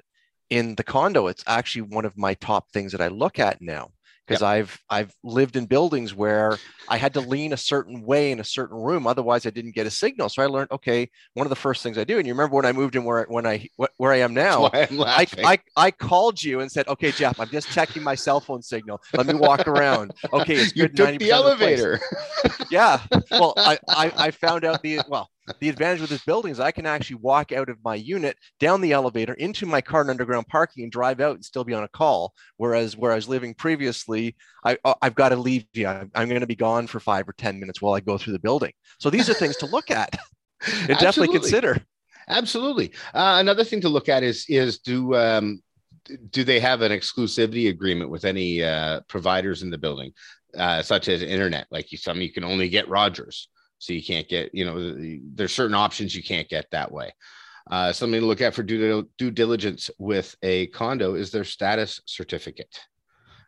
in 0.49 0.75
the 0.75 0.83
condo, 0.83 1.27
it's 1.27 1.43
actually 1.45 1.83
one 1.83 2.05
of 2.05 2.17
my 2.17 2.33
top 2.35 2.71
things 2.71 2.91
that 2.91 3.01
I 3.01 3.07
look 3.07 3.37
at 3.37 3.61
now 3.61 3.91
because 4.25 4.41
yep. 4.41 4.50
I've 4.50 4.79
I've 4.89 5.13
lived 5.24 5.55
in 5.55 5.65
buildings 5.65 6.13
where 6.13 6.58
I 6.88 6.98
had 6.98 7.13
to 7.15 7.22
lean 7.22 7.53
a 7.53 7.58
certain 7.58 8.01
way 8.01 8.32
in 8.32 8.39
a 8.39 8.44
certain 8.44 8.77
room, 8.77 9.08
otherwise 9.08 9.46
I 9.46 9.50
didn't 9.50 9.75
get 9.75 9.88
a 9.88 9.91
signal. 9.91 10.29
So 10.29 10.41
I 10.41 10.48
learned, 10.48 10.72
okay, 10.72 11.10
one 11.34 11.46
of 11.46 11.50
the 11.50 11.55
first 11.55 11.84
things 11.84 11.98
I 11.98 12.03
do, 12.03 12.17
and 12.17 12.27
you 12.27 12.34
remember 12.34 12.55
when 12.55 12.65
I 12.65 12.72
moved 12.72 12.96
in 12.96 13.03
where 13.03 13.25
when 13.27 13.46
I 13.46 13.67
where 13.98 14.12
I 14.12 14.17
am 14.17 14.34
now, 14.34 14.70
I, 14.74 15.27
I 15.44 15.60
I 15.75 15.91
called 15.91 16.44
you 16.44 16.62
and 16.62 16.72
said, 16.72 16.88
okay, 16.88 17.12
Geoff, 17.12 17.39
I'm 17.39 17.50
just 17.50 17.72
checking 17.72 18.03
my 18.03 18.15
cell 18.15 18.39
phone 18.39 18.62
signal. 18.62 19.01
Let 19.13 19.27
me 19.27 19.34
walk 19.34 19.67
around. 19.67 20.13
Okay, 20.34 20.55
it's 20.55 20.72
good. 20.74 20.98
You 20.98 21.05
took 21.05 21.20
the 21.20 21.32
elevator. 21.32 22.00
The 22.44 22.67
yeah. 22.72 23.01
Well, 23.32 23.53
I, 23.58 23.77
I 23.88 24.12
I 24.17 24.32
found 24.32 24.65
out 24.65 24.82
the 24.82 25.01
well 25.08 25.29
the 25.59 25.69
advantage 25.69 26.01
with 26.01 26.09
this 26.09 26.23
building 26.23 26.51
is 26.51 26.59
I 26.59 26.71
can 26.71 26.85
actually 26.85 27.17
walk 27.17 27.51
out 27.51 27.69
of 27.69 27.77
my 27.83 27.95
unit, 27.95 28.37
down 28.59 28.81
the 28.81 28.93
elevator, 28.93 29.33
into 29.33 29.65
my 29.65 29.81
car 29.81 30.01
and 30.01 30.09
underground 30.09 30.47
parking, 30.47 30.83
and 30.83 30.91
drive 30.91 31.19
out 31.19 31.35
and 31.35 31.45
still 31.45 31.63
be 31.63 31.73
on 31.73 31.83
a 31.83 31.87
call. 31.87 32.33
Whereas 32.57 32.97
where 32.97 33.11
I 33.11 33.15
was 33.15 33.29
living 33.29 33.53
previously, 33.53 34.35
I, 34.63 34.77
uh, 34.83 34.95
I've 35.01 35.15
got 35.15 35.29
to 35.29 35.35
leave 35.35 35.65
you. 35.73 35.87
I'm, 35.87 36.11
I'm 36.15 36.29
going 36.29 36.41
to 36.41 36.47
be 36.47 36.55
gone 36.55 36.87
for 36.87 36.99
five 36.99 37.29
or 37.29 37.33
ten 37.33 37.59
minutes 37.59 37.81
while 37.81 37.93
I 37.93 37.99
go 37.99 38.17
through 38.17 38.33
the 38.33 38.39
building. 38.39 38.73
So 38.99 39.09
these 39.09 39.29
are 39.29 39.33
things 39.33 39.57
to 39.57 39.67
look 39.67 39.91
at 39.91 40.17
and 40.89 40.97
definitely 40.97 41.37
consider. 41.37 41.77
Absolutely. 42.27 42.91
Uh, 43.13 43.37
another 43.39 43.63
thing 43.63 43.81
to 43.81 43.89
look 43.89 44.09
at 44.09 44.23
is 44.23 44.45
is 44.49 44.79
do 44.79 45.15
um, 45.15 45.61
do 46.29 46.43
they 46.43 46.59
have 46.59 46.81
an 46.81 46.91
exclusivity 46.91 47.69
agreement 47.69 48.09
with 48.09 48.25
any 48.25 48.63
uh, 48.63 49.01
providers 49.07 49.61
in 49.61 49.69
the 49.69 49.77
building, 49.77 50.11
uh, 50.57 50.81
such 50.81 51.07
as 51.07 51.21
internet? 51.21 51.67
Like 51.69 51.91
you, 51.91 51.97
some 51.97 52.21
you 52.21 52.31
can 52.31 52.43
only 52.43 52.69
get 52.69 52.89
Rogers 52.89 53.49
so 53.85 53.93
you 53.93 54.03
can't 54.03 54.27
get 54.27 54.53
you 54.53 54.65
know 54.65 55.19
there's 55.35 55.53
certain 55.53 55.75
options 55.75 56.15
you 56.15 56.23
can't 56.23 56.49
get 56.49 56.65
that 56.71 56.91
way. 56.91 57.13
Uh, 57.69 57.91
something 57.91 58.21
to 58.21 58.27
look 58.27 58.41
at 58.41 58.53
for 58.53 58.61
due, 58.61 59.09
due 59.17 59.31
diligence 59.31 59.89
with 59.97 60.35
a 60.43 60.67
condo 60.67 61.15
is 61.15 61.31
their 61.31 61.43
status 61.43 61.99
certificate. 62.05 62.79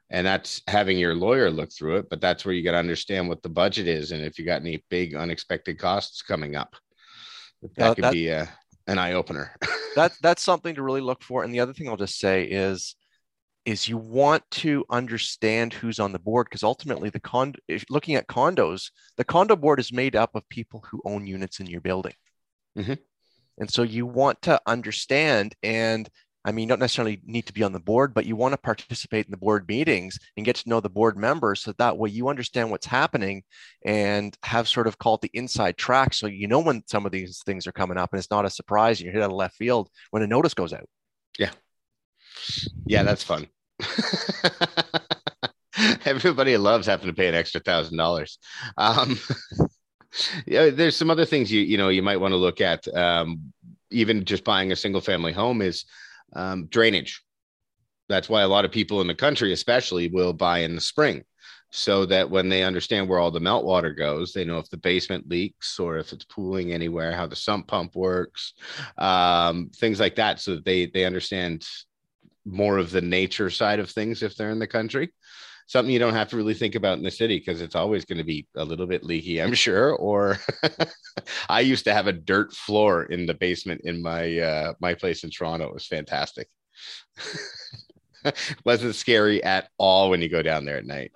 And 0.10 0.26
that's 0.26 0.62
having 0.68 0.98
your 0.98 1.14
lawyer 1.14 1.52
look 1.52 1.72
through 1.72 1.98
it 1.98 2.10
but 2.10 2.22
that's 2.22 2.46
where 2.46 2.56
you 2.56 2.64
got 2.64 2.72
to 2.72 2.78
understand 2.78 3.28
what 3.28 3.44
the 3.44 3.50
budget 3.50 3.88
is 3.88 4.12
and 4.12 4.24
if 4.24 4.40
you 4.40 4.46
got 4.46 4.62
any 4.62 4.84
big 4.90 5.16
unexpected 5.16 5.78
costs 5.78 6.22
coming 6.22 6.56
up. 6.56 6.76
That 7.76 7.90
uh, 7.92 7.94
could 7.96 8.04
that, 8.06 8.14
be 8.14 8.30
a, 8.30 8.50
an 8.88 8.98
eye-opener 8.98 9.54
that 9.96 10.14
that's 10.22 10.44
something 10.44 10.76
to 10.76 10.84
really 10.84 11.02
look 11.02 11.22
for. 11.24 11.44
And 11.44 11.54
the 11.54 11.60
other 11.60 11.74
thing 11.74 11.90
i'll 11.90 11.98
just 11.98 12.20
say 12.20 12.46
is 12.46 12.96
is 13.68 13.90
you 13.90 13.98
want 13.98 14.42
to 14.50 14.86
understand 14.90 15.74
who's 15.74 16.00
on 16.00 16.14
the 16.14 16.20
board 16.20 16.48
because 16.50 16.64
ultimately 16.64 17.10
the 17.10 17.20
con 17.20 17.54
looking 17.90 18.16
at 18.16 18.28
condos 18.28 18.92
the 19.18 19.26
condo 19.26 19.58
board 19.58 19.78
is 19.78 19.92
made 19.92 20.16
up 20.16 20.34
of 20.34 20.48
people 20.48 20.84
who 20.90 21.02
own 21.04 21.28
units 21.28 21.60
in 21.60 21.68
your 21.68 21.82
building. 21.82 22.14
Mm-hmm. 22.78 22.94
and 23.60 23.70
so 23.70 23.84
you 23.84 24.06
want 24.06 24.42
to 24.44 24.62
understand 24.68 25.56
and 25.64 26.08
i 26.46 26.52
mean 26.52 26.64
you 26.64 26.70
don't 26.70 26.80
necessarily 26.80 27.20
need 27.26 27.48
to 27.48 27.54
be 27.54 27.64
on 27.64 27.74
the 27.74 27.80
board 27.80 28.14
but 28.14 28.28
you 28.28 28.36
want 28.36 28.54
to 28.54 28.58
participate 28.58 29.26
in 29.26 29.32
the 29.32 29.38
board 29.38 29.68
meetings 29.68 30.20
and 30.38 30.46
get 30.46 30.58
to 30.58 30.70
know 30.70 30.80
the 30.80 30.90
board 30.90 31.18
members 31.18 31.62
so 31.62 31.74
that 31.74 31.98
way 31.98 32.10
you 32.10 32.30
understand 32.30 32.70
what's 32.72 32.86
happening 32.86 33.44
and 33.84 34.38
have 34.44 34.68
sort 34.68 34.88
of 34.88 34.98
called 35.00 35.22
the 35.22 35.32
inside 35.34 35.76
track. 35.76 36.14
So 36.14 36.28
you 36.28 36.48
know 36.48 36.60
when 36.60 36.84
some 36.88 37.06
of 37.06 37.12
these 37.12 37.42
things 37.46 37.66
are 37.66 37.72
coming 37.72 37.98
up 37.98 38.14
and 38.14 38.20
it's 38.20 38.32
not 38.32 38.46
a 38.46 38.50
surprise. 38.50 39.00
And 39.00 39.06
you're 39.06 39.14
hit 39.14 39.24
out 39.24 39.32
of 39.32 39.36
left 39.36 39.56
field 39.56 39.90
when 40.12 40.22
a 40.24 40.28
notice 40.28 40.54
goes 40.54 40.74
out. 40.74 40.88
Yeah. 41.40 41.52
Yeah 42.86 43.04
that's 43.04 43.24
fun 43.24 43.48
Everybody 46.06 46.58
loves 46.58 46.88
having 46.88 47.08
to 47.08 47.14
pay 47.14 47.28
an 47.28 47.36
extra 47.36 47.62
thousand 47.62 47.98
dollars. 47.98 48.40
Um, 48.78 49.20
yeah, 50.48 50.70
there's 50.70 50.96
some 50.96 51.12
other 51.12 51.26
things 51.26 51.52
you 51.52 51.62
you 51.62 51.78
know 51.78 51.90
you 51.90 52.02
might 52.02 52.20
want 52.20 52.32
to 52.32 52.38
look 52.38 52.62
at. 52.62 52.88
Um, 52.96 53.54
even 53.90 54.26
just 54.26 54.44
buying 54.44 54.72
a 54.72 54.76
single 54.76 55.02
family 55.02 55.32
home 55.32 55.62
is 55.62 55.86
um, 56.34 56.68
drainage. 56.68 57.24
That's 58.10 58.30
why 58.30 58.42
a 58.42 58.48
lot 58.48 58.66
of 58.66 58.72
people 58.72 59.02
in 59.02 59.08
the 59.08 59.16
country, 59.16 59.54
especially, 59.54 60.10
will 60.10 60.34
buy 60.34 60.60
in 60.60 60.76
the 60.76 60.82
spring, 60.82 61.24
so 61.72 62.06
that 62.06 62.30
when 62.30 62.50
they 62.50 62.64
understand 62.64 63.08
where 63.08 63.20
all 63.20 63.32
the 63.32 63.40
meltwater 63.40 63.96
goes, 63.96 64.34
they 64.34 64.46
know 64.46 64.60
if 64.60 64.70
the 64.70 64.78
basement 64.78 65.30
leaks 65.30 65.80
or 65.80 65.98
if 65.98 66.14
it's 66.14 66.26
pooling 66.26 66.74
anywhere, 66.74 67.12
how 67.12 67.28
the 67.28 67.36
sump 67.36 67.68
pump 67.68 67.96
works, 67.96 68.54
um, 68.98 69.70
things 69.76 70.00
like 70.00 70.16
that, 70.16 70.40
so 70.40 70.56
that 70.56 70.66
they 70.66 70.88
they 70.88 71.06
understand 71.06 71.66
more 72.48 72.78
of 72.78 72.92
the 72.92 73.02
nature 73.02 73.50
side 73.50 73.80
of 73.80 73.90
things 73.90 74.24
if 74.24 74.36
they're 74.36 74.52
in 74.52 74.60
the 74.60 74.68
country. 74.68 75.10
Something 75.68 75.92
you 75.92 76.00
don't 76.00 76.14
have 76.14 76.30
to 76.30 76.38
really 76.38 76.54
think 76.54 76.76
about 76.76 76.98
in 76.98 77.04
the 77.04 77.12
city 77.12 77.38
because 77.38 77.62
it's 77.62 77.76
always 77.76 78.06
going 78.06 78.20
to 78.20 78.24
be 78.24 78.48
a 78.56 78.64
little 78.64 78.88
bit 78.88 79.04
leaky, 79.04 79.42
I'm 79.42 79.54
sure. 79.66 79.94
Or 79.94 80.38
I 81.50 81.60
used 81.60 81.84
to 81.86 81.94
have 81.94 82.08
a 82.08 82.14
dirt 82.14 82.54
floor 82.54 83.04
in 83.04 83.26
the 83.26 83.34
basement 83.34 83.82
in 83.84 84.02
my 84.02 84.38
uh, 84.40 84.74
my 84.80 84.94
place 84.94 85.24
in 85.24 85.30
Toronto. 85.30 85.68
It 85.68 85.74
was 85.74 85.86
fantastic. 85.86 86.48
Wasn't 88.66 88.96
scary 88.96 89.44
at 89.44 89.70
all 89.78 90.10
when 90.10 90.22
you 90.22 90.30
go 90.30 90.42
down 90.42 90.66
there 90.66 90.78
at 90.78 90.86
night. 90.86 91.12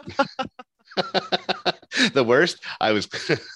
the 2.13 2.23
worst, 2.25 2.57
I 2.79 2.91
was 2.91 3.07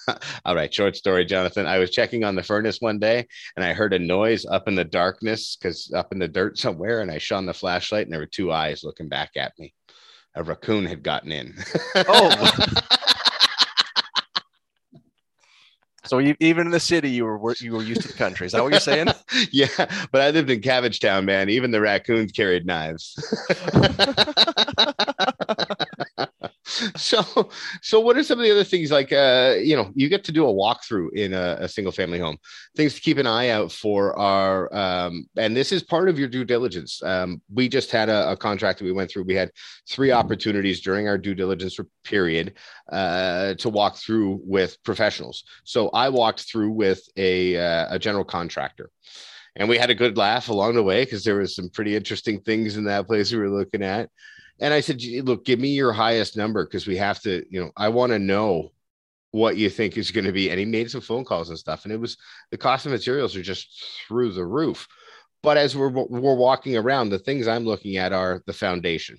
all 0.44 0.54
right. 0.54 0.72
Short 0.72 0.96
story, 0.96 1.24
Jonathan. 1.24 1.66
I 1.66 1.78
was 1.78 1.90
checking 1.90 2.24
on 2.24 2.34
the 2.34 2.42
furnace 2.42 2.80
one 2.80 2.98
day 2.98 3.26
and 3.56 3.64
I 3.64 3.72
heard 3.72 3.92
a 3.92 3.98
noise 3.98 4.46
up 4.46 4.68
in 4.68 4.74
the 4.74 4.84
darkness 4.84 5.56
because 5.56 5.92
up 5.92 6.12
in 6.12 6.18
the 6.18 6.28
dirt 6.28 6.58
somewhere, 6.58 7.00
and 7.00 7.10
I 7.10 7.18
shone 7.18 7.46
the 7.46 7.54
flashlight 7.54 8.06
and 8.06 8.12
there 8.12 8.20
were 8.20 8.26
two 8.26 8.52
eyes 8.52 8.84
looking 8.84 9.08
back 9.08 9.36
at 9.36 9.52
me. 9.58 9.74
A 10.34 10.42
raccoon 10.42 10.84
had 10.84 11.02
gotten 11.02 11.32
in. 11.32 11.54
oh. 11.94 12.50
So 16.06 16.20
even 16.20 16.66
in 16.66 16.70
the 16.70 16.80
city, 16.80 17.10
you 17.10 17.24
were 17.24 17.54
you 17.58 17.72
were 17.72 17.82
used 17.82 18.02
to 18.02 18.08
the 18.08 18.14
country. 18.14 18.46
Is 18.46 18.52
that 18.52 18.62
what 18.62 18.70
you're 18.70 18.80
saying? 18.80 19.08
yeah, 19.50 19.66
but 20.12 20.20
I 20.20 20.30
lived 20.30 20.50
in 20.50 20.60
Cabbagetown, 20.60 21.24
man. 21.24 21.48
Even 21.50 21.72
the 21.72 21.80
raccoons 21.80 22.32
carried 22.32 22.64
knives. 22.64 23.16
so 26.96 27.50
so 27.82 28.00
what 28.00 28.16
are 28.16 28.22
some 28.22 28.38
of 28.38 28.44
the 28.44 28.50
other 28.50 28.64
things 28.64 28.90
like 28.90 29.12
uh 29.12 29.54
you 29.58 29.76
know 29.76 29.90
you 29.94 30.08
get 30.08 30.24
to 30.24 30.32
do 30.32 30.46
a 30.46 30.52
walkthrough 30.52 31.12
in 31.14 31.32
a, 31.32 31.56
a 31.60 31.68
single 31.68 31.92
family 31.92 32.18
home 32.18 32.36
things 32.76 32.94
to 32.94 33.00
keep 33.00 33.18
an 33.18 33.26
eye 33.26 33.48
out 33.48 33.72
for 33.72 34.18
are 34.18 34.74
um 34.74 35.26
and 35.36 35.56
this 35.56 35.72
is 35.72 35.82
part 35.82 36.08
of 36.08 36.18
your 36.18 36.28
due 36.28 36.44
diligence. 36.44 37.02
Um 37.02 37.40
we 37.52 37.68
just 37.68 37.90
had 37.90 38.08
a, 38.08 38.32
a 38.32 38.36
contract 38.36 38.78
that 38.78 38.84
we 38.84 38.92
went 38.92 39.10
through. 39.10 39.24
We 39.24 39.34
had 39.34 39.50
three 39.88 40.12
opportunities 40.12 40.80
during 40.80 41.08
our 41.08 41.18
due 41.18 41.34
diligence 41.34 41.78
period 42.04 42.54
uh 42.92 43.54
to 43.54 43.68
walk 43.68 43.96
through 43.96 44.40
with 44.44 44.82
professionals. 44.84 45.44
So 45.64 45.88
i 45.90 46.08
walked 46.08 46.40
through 46.40 46.70
with 46.70 47.02
a 47.16 47.56
uh, 47.56 47.94
a 47.94 47.98
general 47.98 48.24
contractor 48.24 48.90
and 49.56 49.68
we 49.68 49.78
had 49.78 49.90
a 49.90 49.94
good 49.94 50.16
laugh 50.16 50.48
along 50.48 50.74
the 50.74 50.82
way 50.82 51.04
because 51.04 51.24
there 51.24 51.36
was 51.36 51.56
some 51.56 51.70
pretty 51.70 51.96
interesting 51.96 52.40
things 52.40 52.76
in 52.76 52.84
that 52.84 53.06
place 53.06 53.32
we 53.32 53.38
were 53.38 53.50
looking 53.50 53.82
at 53.82 54.10
and 54.60 54.72
I 54.72 54.80
said, 54.80 55.02
look, 55.24 55.44
give 55.44 55.58
me 55.58 55.68
your 55.68 55.92
highest 55.92 56.36
number 56.36 56.64
because 56.64 56.86
we 56.86 56.96
have 56.96 57.20
to, 57.22 57.44
you 57.50 57.60
know, 57.60 57.70
I 57.76 57.88
want 57.88 58.12
to 58.12 58.18
know 58.18 58.72
what 59.30 59.56
you 59.56 59.68
think 59.68 59.96
is 59.98 60.10
going 60.10 60.24
to 60.24 60.32
be. 60.32 60.50
And 60.50 60.58
he 60.58 60.64
made 60.64 60.90
some 60.90 61.02
phone 61.02 61.24
calls 61.24 61.50
and 61.50 61.58
stuff. 61.58 61.84
And 61.84 61.92
it 61.92 62.00
was 62.00 62.16
the 62.50 62.56
cost 62.56 62.86
of 62.86 62.92
materials 62.92 63.36
are 63.36 63.42
just 63.42 63.84
through 64.08 64.32
the 64.32 64.46
roof. 64.46 64.88
But 65.42 65.58
as 65.58 65.76
we're, 65.76 65.90
we're 65.90 66.34
walking 66.34 66.76
around, 66.76 67.10
the 67.10 67.18
things 67.18 67.46
I'm 67.46 67.64
looking 67.64 67.98
at 67.98 68.12
are 68.12 68.42
the 68.46 68.52
foundation 68.52 69.18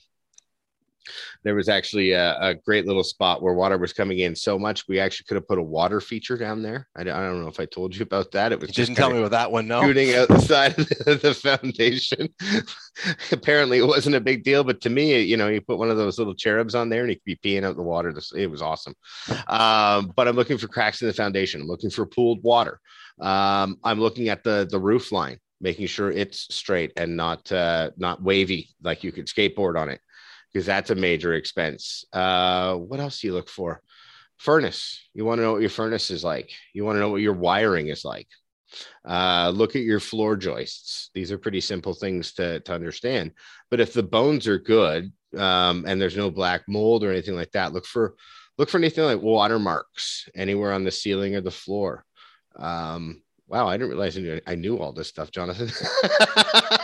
there 1.43 1.55
was 1.55 1.69
actually 1.69 2.11
a, 2.11 2.37
a, 2.39 2.55
great 2.55 2.85
little 2.85 3.03
spot 3.03 3.41
where 3.41 3.53
water 3.53 3.77
was 3.77 3.93
coming 3.93 4.19
in 4.19 4.35
so 4.35 4.57
much 4.57 4.87
we 4.87 4.99
actually 4.99 5.25
could 5.27 5.35
have 5.35 5.47
put 5.47 5.57
a 5.57 5.63
water 5.63 6.01
feature 6.01 6.37
down 6.37 6.61
there. 6.61 6.87
I, 6.95 7.01
I 7.01 7.03
don't 7.03 7.41
know 7.41 7.47
if 7.47 7.59
I 7.59 7.65
told 7.65 7.95
you 7.95 8.03
about 8.03 8.31
that. 8.31 8.51
It 8.51 8.59
was 8.59 8.69
you 8.69 8.73
just 8.73 8.89
didn't 8.89 8.97
tell 8.97 9.11
me 9.11 9.19
about 9.19 9.31
that 9.31 9.51
one. 9.51 9.67
No, 9.67 9.81
shooting 9.83 10.13
out 10.15 10.27
the 10.27 10.39
side 10.39 10.77
of 10.77 10.89
the, 10.89 11.19
the 11.21 11.33
foundation. 11.33 12.29
Apparently, 13.31 13.77
it 13.77 13.87
wasn't 13.87 14.15
a 14.15 14.21
big 14.21 14.43
deal, 14.43 14.63
but 14.63 14.81
to 14.81 14.89
me, 14.89 15.21
you 15.21 15.37
know, 15.37 15.47
you 15.47 15.61
put 15.61 15.77
one 15.77 15.89
of 15.89 15.97
those 15.97 16.17
little 16.17 16.35
cherubs 16.35 16.75
on 16.75 16.89
there 16.89 17.01
and 17.01 17.09
he 17.09 17.15
could 17.15 17.23
be 17.25 17.35
peeing 17.35 17.63
out 17.63 17.75
the 17.75 17.83
water. 17.83 18.13
It 18.35 18.47
was 18.47 18.61
awesome. 18.61 18.95
Um, 19.47 20.11
but 20.15 20.27
I'm 20.27 20.35
looking 20.35 20.57
for 20.57 20.67
cracks 20.67 21.01
in 21.01 21.07
the 21.07 21.13
foundation. 21.13 21.61
I'm 21.61 21.67
looking 21.67 21.89
for 21.89 22.05
pooled 22.05 22.43
water. 22.43 22.79
Um, 23.19 23.77
I'm 23.83 23.99
looking 23.99 24.29
at 24.29 24.43
the 24.43 24.67
the 24.69 24.79
roof 24.79 25.11
line 25.11 25.39
making 25.59 25.87
sure 25.87 26.11
it's 26.11 26.53
straight 26.53 26.93
and 26.97 27.17
not 27.17 27.51
uh, 27.51 27.91
not 27.97 28.21
wavy 28.21 28.69
like 28.83 29.03
you 29.03 29.11
could 29.11 29.27
skateboard 29.27 29.79
on 29.79 29.89
it 29.89 30.01
because 30.57 30.65
that's 30.65 30.89
a 30.89 30.95
major 30.95 31.35
expense. 31.35 32.03
Uh, 32.11 32.73
what 32.73 32.99
else 32.99 33.21
do 33.21 33.27
you 33.27 33.33
look 33.33 33.47
for? 33.47 33.79
Furnace. 34.37 35.07
You 35.13 35.23
want 35.23 35.37
to 35.37 35.43
know 35.43 35.51
what 35.51 35.61
your 35.61 35.69
furnace 35.69 36.09
is 36.09 36.23
like. 36.23 36.49
You 36.73 36.83
want 36.83 36.95
to 36.95 36.99
know 36.99 37.11
what 37.11 37.21
your 37.21 37.33
wiring 37.33 37.89
is 37.89 38.03
like. 38.03 38.27
Uh, 39.07 39.51
look 39.53 39.75
at 39.75 39.83
your 39.83 39.99
floor 39.99 40.35
joists. 40.35 41.11
These 41.13 41.31
are 41.31 41.37
pretty 41.37 41.61
simple 41.61 41.93
things 41.93 42.33
to, 42.33 42.59
to 42.61 42.73
understand. 42.73 43.33
But 43.69 43.81
if 43.81 43.93
the 43.93 44.01
bones 44.01 44.47
are 44.47 44.57
good 44.57 45.13
um, 45.37 45.85
and 45.87 46.01
there's 46.01 46.17
no 46.17 46.31
black 46.31 46.63
mold 46.67 47.03
or 47.03 47.11
anything 47.11 47.35
like 47.35 47.51
that, 47.51 47.71
look 47.71 47.85
for 47.85 48.15
look 48.57 48.69
for 48.69 48.79
anything 48.79 49.03
like 49.03 49.21
watermarks 49.21 50.27
anywhere 50.33 50.73
on 50.73 50.85
the 50.85 50.91
ceiling 50.91 51.35
or 51.35 51.41
the 51.41 51.51
floor. 51.51 52.03
Um, 52.55 53.21
wow, 53.47 53.67
I 53.67 53.77
didn't 53.77 53.89
realize 53.89 54.17
I 54.17 54.21
knew, 54.21 54.41
I 54.47 54.55
knew 54.55 54.79
all 54.79 54.91
this 54.91 55.07
stuff, 55.07 55.29
Jonathan. 55.29 55.69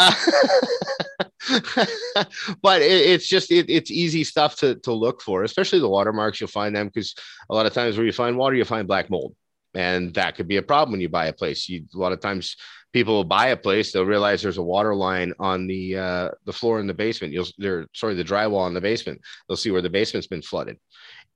But 2.62 2.82
it, 2.82 3.00
it's 3.12 3.26
just 3.26 3.50
it, 3.50 3.70
it's 3.70 3.90
easy 3.90 4.24
stuff 4.24 4.56
to 4.56 4.74
to 4.76 4.92
look 4.92 5.22
for, 5.22 5.44
especially 5.44 5.80
the 5.80 5.88
watermarks. 5.88 6.40
You'll 6.40 6.48
find 6.48 6.74
them 6.74 6.88
because 6.88 7.14
a 7.48 7.54
lot 7.54 7.66
of 7.66 7.72
times 7.72 7.96
where 7.96 8.06
you 8.06 8.12
find 8.12 8.36
water, 8.36 8.56
you 8.56 8.64
find 8.64 8.86
black 8.86 9.10
mold. 9.10 9.34
and 9.74 10.12
that 10.14 10.34
could 10.36 10.48
be 10.48 10.56
a 10.56 10.62
problem 10.62 10.92
when 10.92 11.00
you 11.00 11.08
buy 11.08 11.26
a 11.26 11.32
place. 11.32 11.68
You 11.68 11.84
a 11.94 11.98
lot 11.98 12.12
of 12.12 12.20
times 12.20 12.56
people 12.92 13.14
will 13.14 13.24
buy 13.24 13.48
a 13.48 13.56
place, 13.56 13.92
they'll 13.92 14.04
realize 14.04 14.42
there's 14.42 14.58
a 14.58 14.62
water 14.62 14.94
line 14.94 15.32
on 15.38 15.66
the 15.66 15.96
uh, 15.96 16.30
the 16.44 16.52
floor 16.52 16.80
in 16.80 16.86
the 16.86 16.94
basement. 16.94 17.32
You'll 17.32 17.46
they're 17.58 17.86
sorry 17.94 18.14
the 18.14 18.24
drywall 18.24 18.66
in 18.66 18.74
the 18.74 18.80
basement. 18.80 19.20
They'll 19.48 19.56
see 19.56 19.70
where 19.70 19.82
the 19.82 19.90
basement's 19.90 20.26
been 20.26 20.42
flooded 20.42 20.78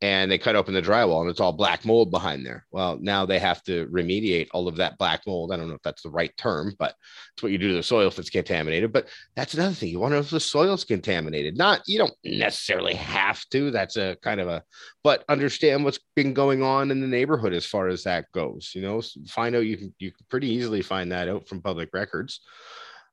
and 0.05 0.31
they 0.31 0.37
cut 0.37 0.55
open 0.55 0.75
the 0.75 0.83
drywall 0.83 1.23
and 1.23 1.31
it's 1.31 1.41
all 1.41 1.51
black 1.51 1.87
mold 1.87 2.11
behind 2.11 2.45
there. 2.45 2.67
Well, 2.71 2.99
now 3.01 3.25
they 3.25 3.39
have 3.39 3.63
to 3.63 3.87
remediate 3.87 4.49
all 4.53 4.69
of 4.69 4.77
that 4.77 4.99
black 4.99 5.23
mold. 5.27 5.51
I 5.51 5.57
don't 5.57 5.67
know 5.67 5.77
if 5.77 5.83
that's 5.83 6.03
the 6.03 6.11
right 6.11 6.31
term, 6.37 6.75
but 6.79 6.95
it's 7.33 7.43
what 7.43 7.53
you 7.53 7.57
do 7.57 7.69
to 7.69 7.75
the 7.77 7.83
soil 7.83 8.09
if 8.09 8.19
it's 8.19 8.29
contaminated. 8.29 8.93
But 8.93 9.09
that's 9.35 9.55
another 9.55 9.75
thing. 9.75 9.89
You 9.89 10.01
want 10.01 10.11
to 10.11 10.17
know 10.17 10.21
if 10.21 10.29
the 10.29 10.41
soil's 10.41 10.85
contaminated. 10.85 11.57
Not 11.57 11.81
you 11.87 11.97
don't 11.97 12.13
necessarily 12.23 12.93
have 12.93 13.49
to. 13.53 13.71
That's 13.71 13.97
a 13.97 14.19
kind 14.21 14.43
of 14.43 14.49
a 14.49 14.63
but 15.03 15.25
understand 15.31 15.85
what's 15.85 16.01
been 16.15 16.35
going 16.35 16.63
on 16.63 16.91
in 16.91 17.01
the 17.01 17.07
neighborhood 17.07 17.55
as 17.55 17.65
far 17.65 17.89
as 17.89 18.03
that 18.03 18.27
goes. 18.33 18.73
You 18.75 18.83
know, 18.83 19.01
find 19.27 19.57
out 19.57 19.65
you 19.65 19.79
can 19.79 19.95
you 19.99 20.11
can 20.11 20.27
pretty 20.29 20.49
easily 20.49 20.83
find 20.83 21.11
that 21.13 21.31
out 21.31 21.49
from 21.49 21.63
public 21.63 21.89
records 21.95 22.41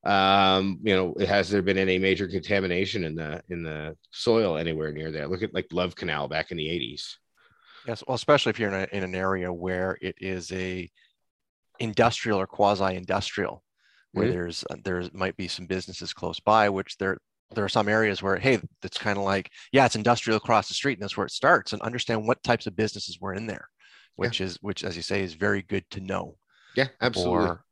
um 0.03 0.79
you 0.81 0.95
know 0.95 1.13
has 1.25 1.49
there 1.49 1.61
been 1.61 1.77
any 1.77 1.99
major 1.99 2.27
contamination 2.27 3.03
in 3.03 3.13
the 3.13 3.41
in 3.49 3.61
the 3.61 3.95
soil 4.11 4.57
anywhere 4.57 4.91
near 4.91 5.11
there 5.11 5.27
look 5.27 5.43
at 5.43 5.53
like 5.53 5.67
love 5.71 5.95
canal 5.95 6.27
back 6.27 6.49
in 6.49 6.57
the 6.57 6.65
80s 6.65 7.17
yes 7.87 8.03
well 8.07 8.15
especially 8.15 8.49
if 8.49 8.59
you're 8.59 8.71
in, 8.71 8.87
a, 8.91 8.95
in 8.97 9.03
an 9.03 9.13
area 9.13 9.53
where 9.53 9.99
it 10.01 10.15
is 10.19 10.51
a 10.53 10.89
industrial 11.79 12.39
or 12.39 12.47
quasi 12.47 12.95
industrial 12.95 13.63
where 14.13 14.25
mm-hmm. 14.25 14.33
there's 14.33 14.63
there 14.83 15.03
might 15.13 15.37
be 15.37 15.47
some 15.47 15.67
businesses 15.67 16.13
close 16.13 16.39
by 16.39 16.67
which 16.67 16.97
there 16.97 17.17
there 17.53 17.63
are 17.63 17.69
some 17.69 17.87
areas 17.87 18.23
where 18.23 18.37
hey 18.37 18.59
it's 18.83 18.97
kind 18.97 19.17
of 19.17 19.23
like 19.23 19.51
yeah 19.71 19.85
it's 19.85 19.95
industrial 19.95 20.37
across 20.37 20.67
the 20.67 20.73
street 20.73 20.93
and 20.93 21.03
that's 21.03 21.17
where 21.17 21.25
it 21.25 21.31
starts 21.31 21.73
and 21.73 21.81
understand 21.81 22.25
what 22.25 22.41
types 22.43 22.65
of 22.65 22.75
businesses 22.75 23.19
were 23.19 23.33
in 23.33 23.45
there 23.45 23.67
which 24.15 24.39
yeah. 24.39 24.47
is 24.47 24.57
which 24.61 24.83
as 24.83 24.95
you 24.95 25.01
say 25.01 25.21
is 25.21 25.33
very 25.33 25.61
good 25.61 25.83
to 25.91 25.99
know 25.99 26.35
yeah 26.75 26.87
absolutely 27.01 27.49
or, 27.49 27.63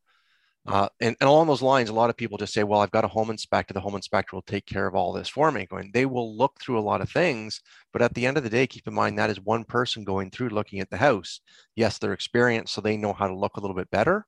uh, 0.68 0.90
and, 1.00 1.16
and 1.20 1.28
along 1.28 1.48
those 1.48 1.62
lines, 1.62 1.90
a 1.90 1.94
lot 1.94 2.10
of 2.10 2.18
people 2.18 2.38
just 2.38 2.54
say, 2.54 2.64
well, 2.64 2.82
I've 2.82 2.92
got 2.92 3.06
a 3.06 3.08
home 3.08 3.30
inspector. 3.30 3.74
The 3.74 3.80
home 3.80 3.96
inspector 3.96 4.36
will 4.36 4.44
take 4.44 4.66
care 4.66 4.86
of 4.86 4.96
all 4.96 5.14
this 5.14 5.30
for 5.30 5.52
me. 5.52 5.66
Going, 5.66 5.90
they 5.94 6.06
will 6.06 6.36
look 6.36 6.60
through 6.60 6.78
a 6.78 6.82
lot 6.82 7.02
of 7.02 7.10
things, 7.10 7.62
but 7.92 8.02
at 8.02 8.14
the 8.14 8.26
end 8.26 8.38
of 8.38 8.44
the 8.44 8.50
day, 8.50 8.68
keep 8.68 8.88
in 8.88 8.94
mind 8.94 9.18
that 9.18 9.30
is 9.30 9.42
one 9.42 9.64
person 9.64 10.04
going 10.04 10.30
through 10.30 10.50
looking 10.50 10.80
at 10.80 10.90
the 10.90 10.98
house. 10.98 11.42
Yes, 11.76 11.98
they're 11.98 12.14
experienced, 12.14 12.74
so 12.74 12.82
they 12.82 12.98
know 12.98 13.14
how 13.14 13.28
to 13.28 13.36
look 13.36 13.58
a 13.58 13.62
little 13.62 13.76
bit 13.76 13.90
better. 13.90 14.26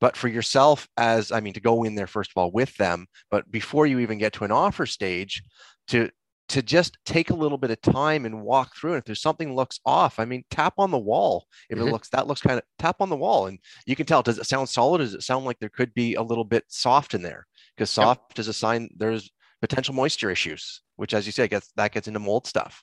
But 0.00 0.16
for 0.16 0.28
yourself, 0.28 0.88
as 0.96 1.32
I 1.32 1.40
mean, 1.40 1.54
to 1.54 1.60
go 1.60 1.84
in 1.84 1.94
there 1.94 2.06
first 2.06 2.30
of 2.30 2.36
all 2.36 2.50
with 2.50 2.76
them, 2.76 3.06
but 3.30 3.50
before 3.50 3.86
you 3.86 3.98
even 3.98 4.18
get 4.18 4.32
to 4.34 4.44
an 4.44 4.52
offer 4.52 4.86
stage, 4.86 5.42
to 5.88 6.10
to 6.48 6.62
just 6.62 6.96
take 7.04 7.30
a 7.30 7.34
little 7.34 7.58
bit 7.58 7.70
of 7.70 7.80
time 7.82 8.24
and 8.24 8.42
walk 8.42 8.74
through. 8.74 8.92
And 8.92 8.98
if 8.98 9.04
there's 9.04 9.20
something 9.20 9.54
looks 9.54 9.80
off, 9.84 10.18
I 10.18 10.24
mean, 10.24 10.44
tap 10.50 10.74
on 10.78 10.90
the 10.90 10.98
wall. 10.98 11.46
If 11.68 11.78
mm-hmm. 11.78 11.88
it 11.88 11.92
looks 11.92 12.08
that 12.10 12.26
looks 12.26 12.40
kind 12.40 12.58
of 12.58 12.64
tap 12.78 12.96
on 13.00 13.10
the 13.10 13.16
wall, 13.16 13.46
and 13.46 13.58
you 13.86 13.96
can 13.96 14.06
tell. 14.06 14.22
Does 14.22 14.38
it 14.38 14.46
sound 14.46 14.68
solid? 14.68 14.98
Does 14.98 15.14
it 15.14 15.22
sound 15.22 15.44
like 15.44 15.58
there 15.58 15.68
could 15.68 15.92
be 15.94 16.14
a 16.14 16.22
little 16.22 16.44
bit 16.44 16.64
soft 16.68 17.14
in 17.14 17.22
there? 17.22 17.46
Because 17.76 17.90
soft 17.90 18.22
yep. 18.30 18.38
is 18.38 18.48
a 18.48 18.52
sign 18.52 18.88
there's 18.96 19.30
potential 19.60 19.94
moisture 19.94 20.30
issues, 20.30 20.82
which, 20.96 21.14
as 21.14 21.26
you 21.26 21.32
say, 21.32 21.48
gets 21.48 21.70
that 21.76 21.92
gets 21.92 22.08
into 22.08 22.20
mold 22.20 22.46
stuff. 22.46 22.82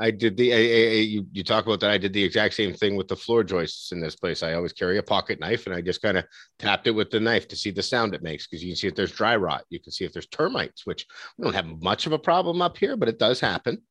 I 0.00 0.12
did 0.12 0.36
the 0.36 0.54
I, 0.54 0.56
I, 0.56 0.60
you, 1.00 1.26
you 1.32 1.42
talk 1.42 1.66
about 1.66 1.80
that. 1.80 1.90
I 1.90 1.98
did 1.98 2.12
the 2.12 2.22
exact 2.22 2.54
same 2.54 2.72
thing 2.72 2.94
with 2.94 3.08
the 3.08 3.16
floor 3.16 3.42
joists 3.42 3.90
in 3.90 4.00
this 4.00 4.14
place. 4.14 4.42
I 4.44 4.54
always 4.54 4.72
carry 4.72 4.98
a 4.98 5.02
pocket 5.02 5.40
knife 5.40 5.66
and 5.66 5.74
I 5.74 5.80
just 5.80 6.02
kind 6.02 6.16
of 6.16 6.24
tapped 6.58 6.86
it 6.86 6.92
with 6.92 7.10
the 7.10 7.18
knife 7.18 7.48
to 7.48 7.56
see 7.56 7.72
the 7.72 7.82
sound 7.82 8.14
it 8.14 8.22
makes 8.22 8.46
because 8.46 8.62
you 8.62 8.70
can 8.70 8.76
see 8.76 8.86
if 8.86 8.94
there's 8.94 9.12
dry 9.12 9.34
rot. 9.34 9.64
You 9.70 9.80
can 9.80 9.90
see 9.90 10.04
if 10.04 10.12
there's 10.12 10.28
termites, 10.28 10.86
which 10.86 11.06
we 11.36 11.44
don't 11.44 11.54
have 11.54 11.82
much 11.82 12.06
of 12.06 12.12
a 12.12 12.18
problem 12.18 12.62
up 12.62 12.76
here, 12.76 12.96
but 12.96 13.08
it 13.08 13.18
does 13.18 13.40
happen. 13.40 13.82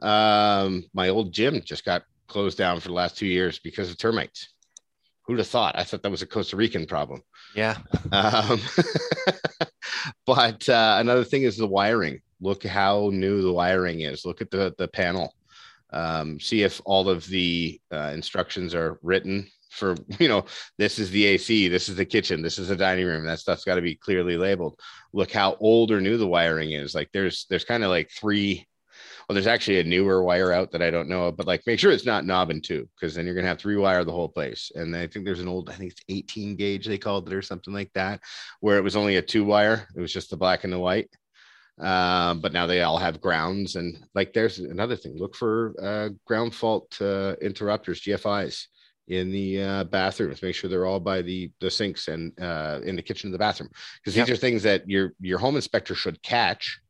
Um, 0.00 0.84
my 0.94 1.08
old 1.08 1.32
gym 1.32 1.60
just 1.64 1.84
got 1.84 2.04
closed 2.28 2.56
down 2.56 2.78
for 2.78 2.88
the 2.88 2.94
last 2.94 3.18
two 3.18 3.26
years 3.26 3.58
because 3.58 3.90
of 3.90 3.98
termites. 3.98 4.50
Who'd 5.22 5.38
have 5.38 5.48
thought? 5.48 5.76
I 5.76 5.82
thought 5.82 6.02
that 6.04 6.10
was 6.10 6.22
a 6.22 6.26
Costa 6.26 6.56
Rican 6.56 6.86
problem. 6.86 7.22
Yeah. 7.54 7.76
Um, 8.12 8.60
but 10.26 10.68
uh, 10.68 10.96
another 11.00 11.24
thing 11.24 11.42
is 11.42 11.56
the 11.56 11.66
wiring. 11.66 12.20
Look 12.40 12.64
how 12.64 13.10
new 13.12 13.42
the 13.42 13.52
wiring 13.52 14.02
is. 14.02 14.24
Look 14.24 14.40
at 14.40 14.50
the 14.50 14.74
the 14.78 14.88
panel 14.88 15.34
um, 15.90 16.38
see 16.40 16.62
if 16.62 16.80
all 16.84 17.08
of 17.08 17.26
the 17.26 17.80
uh, 17.92 18.10
instructions 18.14 18.74
are 18.74 18.98
written 19.02 19.46
for 19.70 19.94
you 20.18 20.28
know 20.28 20.44
this 20.78 20.98
is 20.98 21.10
the 21.10 21.24
ac 21.24 21.68
this 21.68 21.88
is 21.88 21.96
the 21.96 22.04
kitchen 22.04 22.42
this 22.42 22.58
is 22.58 22.68
the 22.68 22.76
dining 22.76 23.06
room 23.06 23.24
that 23.24 23.38
stuff's 23.38 23.64
got 23.64 23.76
to 23.76 23.82
be 23.82 23.94
clearly 23.94 24.36
labeled. 24.36 24.78
Look 25.12 25.32
how 25.32 25.56
old 25.60 25.90
or 25.90 26.00
new 26.00 26.16
the 26.16 26.26
wiring 26.26 26.72
is 26.72 26.94
like 26.94 27.10
there's 27.12 27.46
there's 27.48 27.64
kind 27.64 27.84
of 27.84 27.90
like 27.90 28.10
three 28.10 28.66
well 29.28 29.34
there's 29.34 29.46
actually 29.46 29.80
a 29.80 29.84
newer 29.84 30.22
wire 30.22 30.52
out 30.52 30.70
that 30.72 30.82
i 30.82 30.90
don't 30.90 31.08
know 31.08 31.30
but 31.30 31.46
like 31.46 31.62
make 31.66 31.78
sure 31.78 31.92
it's 31.92 32.06
not 32.06 32.24
knob 32.24 32.50
and 32.50 32.64
tube 32.64 32.88
because 32.94 33.14
then 33.14 33.26
you're 33.26 33.34
gonna 33.34 33.46
have 33.46 33.58
to 33.58 33.68
rewire 33.68 34.04
the 34.04 34.12
whole 34.12 34.28
place. 34.28 34.72
And 34.74 34.94
i 34.96 35.06
think 35.06 35.24
there's 35.24 35.40
an 35.40 35.48
old 35.48 35.70
i 35.70 35.74
think 35.74 35.92
it's 35.92 36.02
18 36.08 36.56
gauge 36.56 36.86
they 36.86 36.98
called 36.98 37.28
it 37.28 37.34
or 37.34 37.42
something 37.42 37.74
like 37.74 37.92
that 37.94 38.20
where 38.60 38.78
it 38.78 38.84
was 38.84 38.96
only 38.96 39.16
a 39.16 39.22
two 39.22 39.44
wire 39.44 39.86
it 39.96 40.00
was 40.00 40.12
just 40.12 40.30
the 40.30 40.36
black 40.36 40.64
and 40.64 40.72
the 40.72 40.78
white 40.78 41.10
um, 41.80 42.40
but 42.40 42.52
now 42.52 42.66
they 42.66 42.82
all 42.82 42.98
have 42.98 43.20
grounds 43.20 43.76
and 43.76 44.04
like 44.14 44.32
there's 44.32 44.58
another 44.58 44.96
thing. 44.96 45.16
Look 45.16 45.34
for 45.34 45.74
uh, 45.80 46.10
ground 46.26 46.54
fault 46.54 46.96
uh, 47.00 47.34
interrupters 47.40 48.00
gfis 48.00 48.66
in 49.08 49.30
the 49.30 49.62
uh, 49.62 49.84
bathrooms 49.84 50.42
make 50.42 50.54
sure 50.54 50.68
they're 50.68 50.84
all 50.84 51.00
by 51.00 51.22
the 51.22 51.50
the 51.60 51.70
sinks 51.70 52.08
and 52.08 52.32
uh, 52.40 52.80
in 52.84 52.96
the 52.96 53.02
kitchen 53.02 53.28
of 53.28 53.32
the 53.32 53.38
bathroom. 53.38 53.70
Because 54.00 54.14
these 54.14 54.28
yep. 54.28 54.36
are 54.36 54.40
things 54.40 54.62
that 54.64 54.88
your 54.88 55.14
your 55.20 55.38
home 55.38 55.56
inspector 55.56 55.94
should 55.94 56.22
catch 56.22 56.80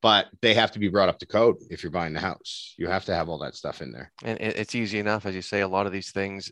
but 0.00 0.26
they 0.40 0.52
have 0.52 0.72
to 0.72 0.80
be 0.80 0.88
brought 0.88 1.08
up 1.08 1.20
to 1.20 1.26
code 1.26 1.54
if 1.70 1.84
you're 1.84 1.92
buying 1.92 2.12
the 2.12 2.18
house. 2.18 2.74
You 2.76 2.88
have 2.88 3.04
to 3.04 3.14
have 3.14 3.28
all 3.28 3.38
that 3.38 3.54
stuff 3.54 3.80
in 3.80 3.92
there. 3.92 4.10
And 4.24 4.36
it's 4.40 4.74
easy 4.74 4.98
enough 4.98 5.26
as 5.26 5.34
you 5.36 5.42
say 5.42 5.60
a 5.60 5.68
lot 5.68 5.86
of 5.86 5.92
these 5.92 6.10
things 6.10 6.50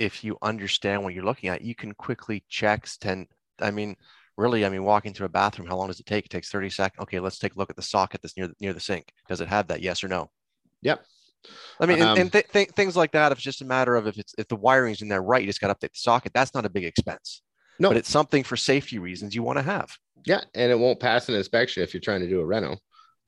if 0.00 0.24
you 0.24 0.36
understand 0.42 1.04
what 1.04 1.14
you're 1.14 1.24
looking 1.24 1.50
at 1.50 1.62
you 1.62 1.74
can 1.74 1.92
quickly 1.94 2.42
check 2.48 2.88
10 3.00 3.26
i 3.60 3.70
mean 3.70 3.94
really, 4.40 4.64
I 4.64 4.68
mean, 4.68 4.84
walking 4.84 5.14
through 5.14 5.26
a 5.26 5.30
bathroom, 5.30 5.68
how 5.68 5.76
long 5.76 5.88
does 5.88 6.00
it 6.00 6.06
take? 6.06 6.24
It 6.26 6.30
takes 6.30 6.50
30 6.50 6.70
seconds. 6.70 7.02
Okay, 7.02 7.20
let's 7.20 7.38
take 7.38 7.54
a 7.54 7.58
look 7.58 7.70
at 7.70 7.76
the 7.76 7.82
socket 7.82 8.22
that's 8.22 8.36
near 8.36 8.48
the, 8.48 8.54
near 8.60 8.72
the 8.72 8.80
sink. 8.80 9.12
Does 9.28 9.40
it 9.40 9.48
have 9.48 9.68
that? 9.68 9.82
Yes 9.82 10.02
or 10.02 10.08
no? 10.08 10.30
Yep. 10.82 11.04
I 11.78 11.86
mean, 11.86 12.02
um, 12.02 12.08
and, 12.08 12.18
and 12.18 12.32
th- 12.32 12.48
th- 12.52 12.70
things 12.70 12.96
like 12.96 13.12
that. 13.12 13.32
If 13.32 13.38
it's 13.38 13.44
just 13.44 13.62
a 13.62 13.66
matter 13.66 13.96
of 13.96 14.06
if 14.06 14.18
it's 14.18 14.34
if 14.36 14.48
the 14.48 14.56
wiring's 14.56 15.02
in 15.02 15.08
there 15.08 15.22
right, 15.22 15.40
you 15.40 15.46
just 15.46 15.60
got 15.60 15.68
to 15.68 15.74
update 15.74 15.92
the 15.92 15.98
socket. 15.98 16.32
That's 16.34 16.54
not 16.54 16.66
a 16.66 16.70
big 16.70 16.84
expense. 16.84 17.42
No, 17.78 17.88
but 17.88 17.96
it's 17.96 18.10
something 18.10 18.44
for 18.44 18.56
safety 18.56 18.98
reasons 18.98 19.34
you 19.34 19.42
want 19.42 19.58
to 19.58 19.62
have. 19.62 19.96
Yeah, 20.26 20.42
and 20.54 20.70
it 20.70 20.78
won't 20.78 21.00
pass 21.00 21.28
an 21.30 21.34
inspection 21.34 21.82
if 21.82 21.94
you're 21.94 22.02
trying 22.02 22.20
to 22.20 22.28
do 22.28 22.40
a 22.40 22.44
reno. 22.44 22.76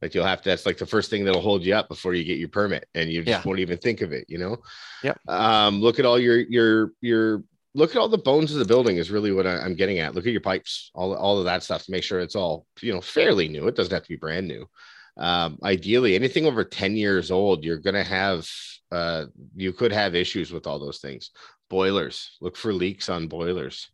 Like 0.02 0.14
you'll 0.14 0.26
have 0.26 0.42
to. 0.42 0.48
That's 0.50 0.66
like 0.66 0.76
the 0.76 0.86
first 0.86 1.08
thing 1.08 1.24
that'll 1.24 1.40
hold 1.40 1.64
you 1.64 1.74
up 1.74 1.88
before 1.88 2.12
you 2.12 2.24
get 2.24 2.38
your 2.38 2.48
permit, 2.48 2.86
and 2.94 3.10
you 3.10 3.20
just 3.22 3.28
yeah. 3.28 3.42
won't 3.48 3.60
even 3.60 3.78
think 3.78 4.02
of 4.02 4.12
it. 4.12 4.26
You 4.28 4.38
know. 4.38 4.56
Yeah. 5.02 5.14
Um, 5.28 5.80
look 5.80 5.98
at 5.98 6.04
all 6.04 6.18
your 6.18 6.38
your 6.38 6.92
your 7.00 7.44
look 7.74 7.90
at 7.90 7.96
all 7.96 8.08
the 8.08 8.18
bones 8.18 8.52
of 8.52 8.58
the 8.58 8.64
building 8.64 8.96
is 8.96 9.10
really 9.10 9.32
what 9.32 9.46
I, 9.46 9.64
am 9.64 9.74
getting 9.74 9.98
at. 9.98 10.14
Look 10.14 10.26
at 10.26 10.32
your 10.32 10.40
pipes, 10.40 10.90
all, 10.94 11.14
all 11.14 11.38
of 11.38 11.44
that 11.46 11.62
stuff 11.62 11.84
to 11.84 11.90
make 11.90 12.04
sure 12.04 12.20
it's 12.20 12.36
all, 12.36 12.66
you 12.80 12.92
know, 12.92 13.00
fairly 13.00 13.48
new. 13.48 13.66
It 13.66 13.76
doesn't 13.76 13.92
have 13.92 14.02
to 14.02 14.08
be 14.08 14.16
brand 14.16 14.46
new. 14.46 14.68
Um, 15.16 15.58
ideally, 15.62 16.14
anything 16.14 16.46
over 16.46 16.64
10 16.64 16.96
years 16.96 17.30
old, 17.30 17.64
you're 17.64 17.78
going 17.78 17.94
to 17.94 18.04
have, 18.04 18.48
uh, 18.90 19.26
you 19.54 19.72
could 19.72 19.92
have 19.92 20.14
issues 20.14 20.52
with 20.52 20.66
all 20.66 20.78
those 20.78 20.98
things. 20.98 21.30
Boilers, 21.70 22.36
look 22.40 22.56
for 22.56 22.72
leaks 22.72 23.08
on 23.08 23.28
boilers. 23.28 23.90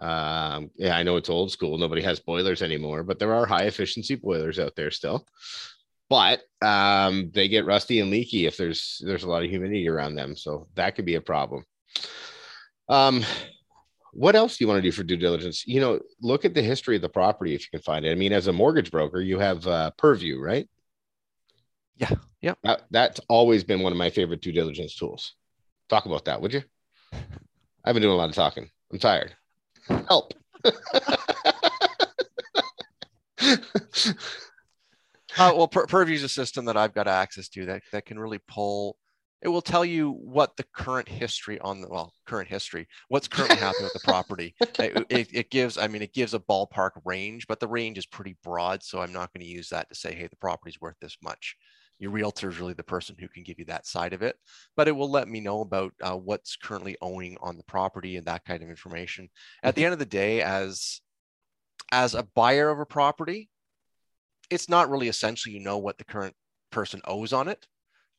Um, 0.00 0.70
yeah, 0.76 0.96
I 0.96 1.02
know 1.02 1.16
it's 1.16 1.28
old 1.28 1.52
school. 1.52 1.76
Nobody 1.76 2.02
has 2.02 2.20
boilers 2.20 2.62
anymore, 2.62 3.02
but 3.02 3.18
there 3.18 3.34
are 3.34 3.44
high 3.44 3.64
efficiency 3.64 4.14
boilers 4.14 4.58
out 4.58 4.74
there 4.76 4.90
still. 4.90 5.26
But 6.08 6.42
um, 6.62 7.30
they 7.32 7.48
get 7.48 7.66
rusty 7.66 8.00
and 8.00 8.10
leaky 8.10 8.46
if 8.46 8.56
there's 8.56 9.00
there's 9.04 9.22
a 9.22 9.28
lot 9.28 9.44
of 9.44 9.50
humidity 9.50 9.88
around 9.88 10.16
them, 10.16 10.34
so 10.34 10.66
that 10.74 10.96
could 10.96 11.04
be 11.04 11.14
a 11.14 11.20
problem. 11.20 11.64
Um, 12.90 13.24
what 14.12 14.34
else 14.34 14.56
do 14.56 14.64
you 14.64 14.68
want 14.68 14.78
to 14.78 14.82
do 14.82 14.90
for 14.90 15.04
due 15.04 15.16
diligence? 15.16 15.64
You 15.66 15.80
know, 15.80 16.00
look 16.20 16.44
at 16.44 16.54
the 16.54 16.62
history 16.62 16.96
of 16.96 17.02
the 17.02 17.08
property 17.08 17.54
if 17.54 17.60
you 17.62 17.68
can 17.70 17.82
find 17.82 18.04
it. 18.04 18.10
I 18.10 18.16
mean, 18.16 18.32
as 18.32 18.48
a 18.48 18.52
mortgage 18.52 18.90
broker, 18.90 19.20
you 19.20 19.38
have 19.38 19.66
uh, 19.66 19.92
Purview, 19.96 20.40
right? 20.40 20.68
Yeah, 21.96 22.10
yeah. 22.40 22.54
That, 22.64 22.82
that's 22.90 23.20
always 23.28 23.62
been 23.62 23.82
one 23.82 23.92
of 23.92 23.98
my 23.98 24.10
favorite 24.10 24.40
due 24.40 24.52
diligence 24.52 24.96
tools. 24.96 25.34
Talk 25.88 26.06
about 26.06 26.24
that, 26.24 26.42
would 26.42 26.52
you? 26.52 26.62
I've 27.84 27.94
been 27.94 28.02
doing 28.02 28.14
a 28.14 28.16
lot 28.16 28.28
of 28.28 28.34
talking. 28.34 28.68
I'm 28.92 28.98
tired. 28.98 29.34
Help. 30.08 30.34
uh, 30.64 30.76
well, 35.38 35.68
Pur- 35.68 35.86
Purview 35.86 36.16
is 36.16 36.24
a 36.24 36.28
system 36.28 36.64
that 36.64 36.76
I've 36.76 36.94
got 36.94 37.06
access 37.06 37.48
to 37.50 37.66
that 37.66 37.82
that 37.92 38.06
can 38.06 38.18
really 38.18 38.40
pull 38.48 38.96
it 39.42 39.48
will 39.48 39.62
tell 39.62 39.84
you 39.84 40.12
what 40.12 40.56
the 40.56 40.64
current 40.74 41.08
history 41.08 41.58
on 41.60 41.80
the 41.80 41.88
well 41.88 42.12
current 42.26 42.48
history 42.48 42.86
what's 43.08 43.28
currently 43.28 43.56
happening 43.56 43.84
with 43.84 43.92
the 43.92 44.00
property. 44.00 44.54
It, 44.60 45.06
it, 45.10 45.28
it, 45.32 45.50
gives 45.50 45.78
i 45.78 45.86
mean 45.88 46.02
it 46.02 46.14
gives 46.14 46.34
a 46.34 46.38
ballpark 46.38 46.90
range 47.04 47.46
but 47.46 47.60
the 47.60 47.68
range 47.68 47.98
is 47.98 48.06
pretty 48.06 48.36
broad 48.42 48.82
so 48.82 49.00
i'm 49.00 49.12
not 49.12 49.32
going 49.32 49.44
to 49.44 49.50
use 49.50 49.68
that 49.70 49.88
to 49.88 49.94
say 49.94 50.14
hey 50.14 50.26
the 50.26 50.36
property's 50.36 50.80
worth 50.80 50.96
this 51.00 51.16
much. 51.22 51.56
Your 51.98 52.12
realtor 52.12 52.48
is 52.48 52.58
really 52.58 52.72
the 52.72 52.82
person 52.82 53.14
who 53.18 53.28
can 53.28 53.42
give 53.42 53.58
you 53.58 53.66
that 53.66 53.86
side 53.86 54.12
of 54.12 54.22
it 54.22 54.36
but 54.76 54.88
it 54.88 54.92
will 54.92 55.10
let 55.10 55.28
me 55.28 55.40
know 55.40 55.60
about 55.60 55.92
uh, 56.02 56.16
what's 56.16 56.56
currently 56.56 56.96
owing 57.02 57.36
on 57.40 57.56
the 57.56 57.64
property 57.64 58.16
and 58.16 58.26
that 58.26 58.44
kind 58.44 58.62
of 58.62 58.70
information. 58.70 59.28
At 59.62 59.74
the 59.74 59.82
mm-hmm. 59.82 59.86
end 59.86 59.92
of 59.94 59.98
the 59.98 60.06
day 60.06 60.42
as 60.42 61.00
as 61.92 62.14
a 62.14 62.22
buyer 62.34 62.70
of 62.70 62.78
a 62.78 62.86
property 62.86 63.50
it's 64.48 64.68
not 64.68 64.90
really 64.90 65.08
essential 65.08 65.52
you 65.52 65.60
know 65.60 65.78
what 65.78 65.98
the 65.98 66.04
current 66.04 66.34
person 66.70 67.00
owes 67.04 67.32
on 67.32 67.48
it 67.48 67.66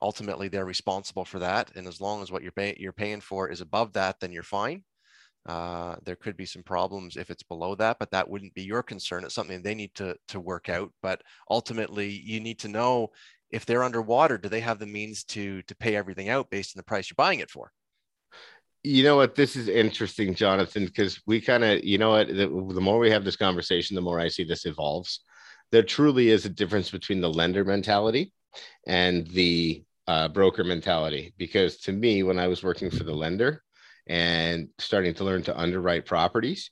ultimately 0.01 0.47
they're 0.47 0.65
responsible 0.65 1.25
for 1.25 1.39
that. 1.39 1.71
And 1.75 1.87
as 1.87 2.01
long 2.01 2.21
as 2.21 2.31
what 2.31 2.43
you're, 2.43 2.51
pay- 2.51 2.77
you're 2.79 2.91
paying 2.91 3.21
for 3.21 3.49
is 3.49 3.61
above 3.61 3.93
that, 3.93 4.19
then 4.19 4.31
you're 4.31 4.43
fine. 4.43 4.83
Uh, 5.47 5.95
there 6.03 6.15
could 6.15 6.37
be 6.37 6.45
some 6.45 6.63
problems 6.63 7.17
if 7.17 7.31
it's 7.31 7.43
below 7.43 7.73
that, 7.75 7.97
but 7.99 8.11
that 8.11 8.29
wouldn't 8.29 8.53
be 8.53 8.63
your 8.63 8.83
concern. 8.83 9.23
It's 9.23 9.33
something 9.33 9.61
they 9.61 9.73
need 9.73 9.93
to, 9.95 10.15
to 10.27 10.39
work 10.39 10.69
out. 10.69 10.91
But 11.01 11.21
ultimately, 11.49 12.09
you 12.09 12.39
need 12.39 12.59
to 12.59 12.67
know 12.67 13.09
if 13.49 13.65
they're 13.65 13.83
underwater, 13.83 14.37
do 14.37 14.49
they 14.49 14.59
have 14.59 14.79
the 14.79 14.85
means 14.85 15.23
to, 15.25 15.61
to 15.63 15.75
pay 15.75 15.95
everything 15.95 16.29
out 16.29 16.49
based 16.49 16.75
on 16.75 16.79
the 16.79 16.83
price 16.83 17.09
you're 17.09 17.15
buying 17.15 17.39
it 17.39 17.49
for? 17.49 17.71
You 18.83 19.03
know 19.03 19.15
what? 19.15 19.35
This 19.35 19.55
is 19.55 19.67
interesting, 19.67 20.33
Jonathan, 20.33 20.85
because 20.85 21.21
we 21.27 21.41
kind 21.41 21.63
of, 21.63 21.83
you 21.83 21.97
know 21.97 22.11
what? 22.11 22.27
The, 22.27 22.47
the 22.47 22.81
more 22.81 22.99
we 22.99 23.11
have 23.11 23.23
this 23.23 23.35
conversation, 23.35 23.95
the 23.95 24.01
more 24.01 24.19
I 24.19 24.27
see 24.27 24.43
this 24.43 24.65
evolves. 24.65 25.21
There 25.71 25.83
truly 25.83 26.29
is 26.29 26.45
a 26.45 26.49
difference 26.49 26.89
between 26.89 27.21
the 27.21 27.29
lender 27.29 27.63
mentality 27.63 28.33
and 28.87 29.27
the 29.27 29.83
uh, 30.11 30.27
broker 30.27 30.63
mentality. 30.63 31.33
Because 31.37 31.77
to 31.79 31.91
me, 31.91 32.23
when 32.23 32.39
I 32.39 32.47
was 32.47 32.63
working 32.63 32.89
for 32.89 33.03
the 33.03 33.13
lender, 33.13 33.61
and 34.07 34.69
starting 34.77 35.13
to 35.15 35.23
learn 35.23 35.43
to 35.43 35.57
underwrite 35.57 36.05
properties. 36.05 36.71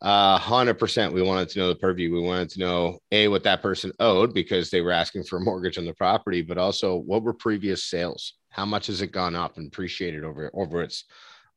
Uh, 0.00 0.38
100% 0.38 1.12
we 1.12 1.20
wanted 1.20 1.48
to 1.50 1.58
know 1.58 1.68
the 1.68 1.74
purview. 1.74 2.12
We 2.12 2.22
wanted 2.22 2.48
to 2.50 2.60
know 2.60 2.98
A, 3.12 3.28
what 3.28 3.42
that 3.44 3.60
person 3.60 3.92
owed 4.00 4.32
because 4.32 4.70
they 4.70 4.80
were 4.80 4.92
asking 4.92 5.24
for 5.24 5.36
a 5.36 5.40
mortgage 5.40 5.76
on 5.76 5.84
the 5.84 5.92
property, 5.92 6.42
but 6.42 6.58
also 6.58 6.96
what 6.96 7.22
were 7.22 7.34
previous 7.34 7.84
sales? 7.84 8.34
How 8.48 8.64
much 8.64 8.86
has 8.86 9.02
it 9.02 9.12
gone 9.12 9.34
up 9.34 9.58
and 9.58 9.66
appreciated 9.66 10.24
over, 10.24 10.50
over 10.54 10.82
its 10.82 11.04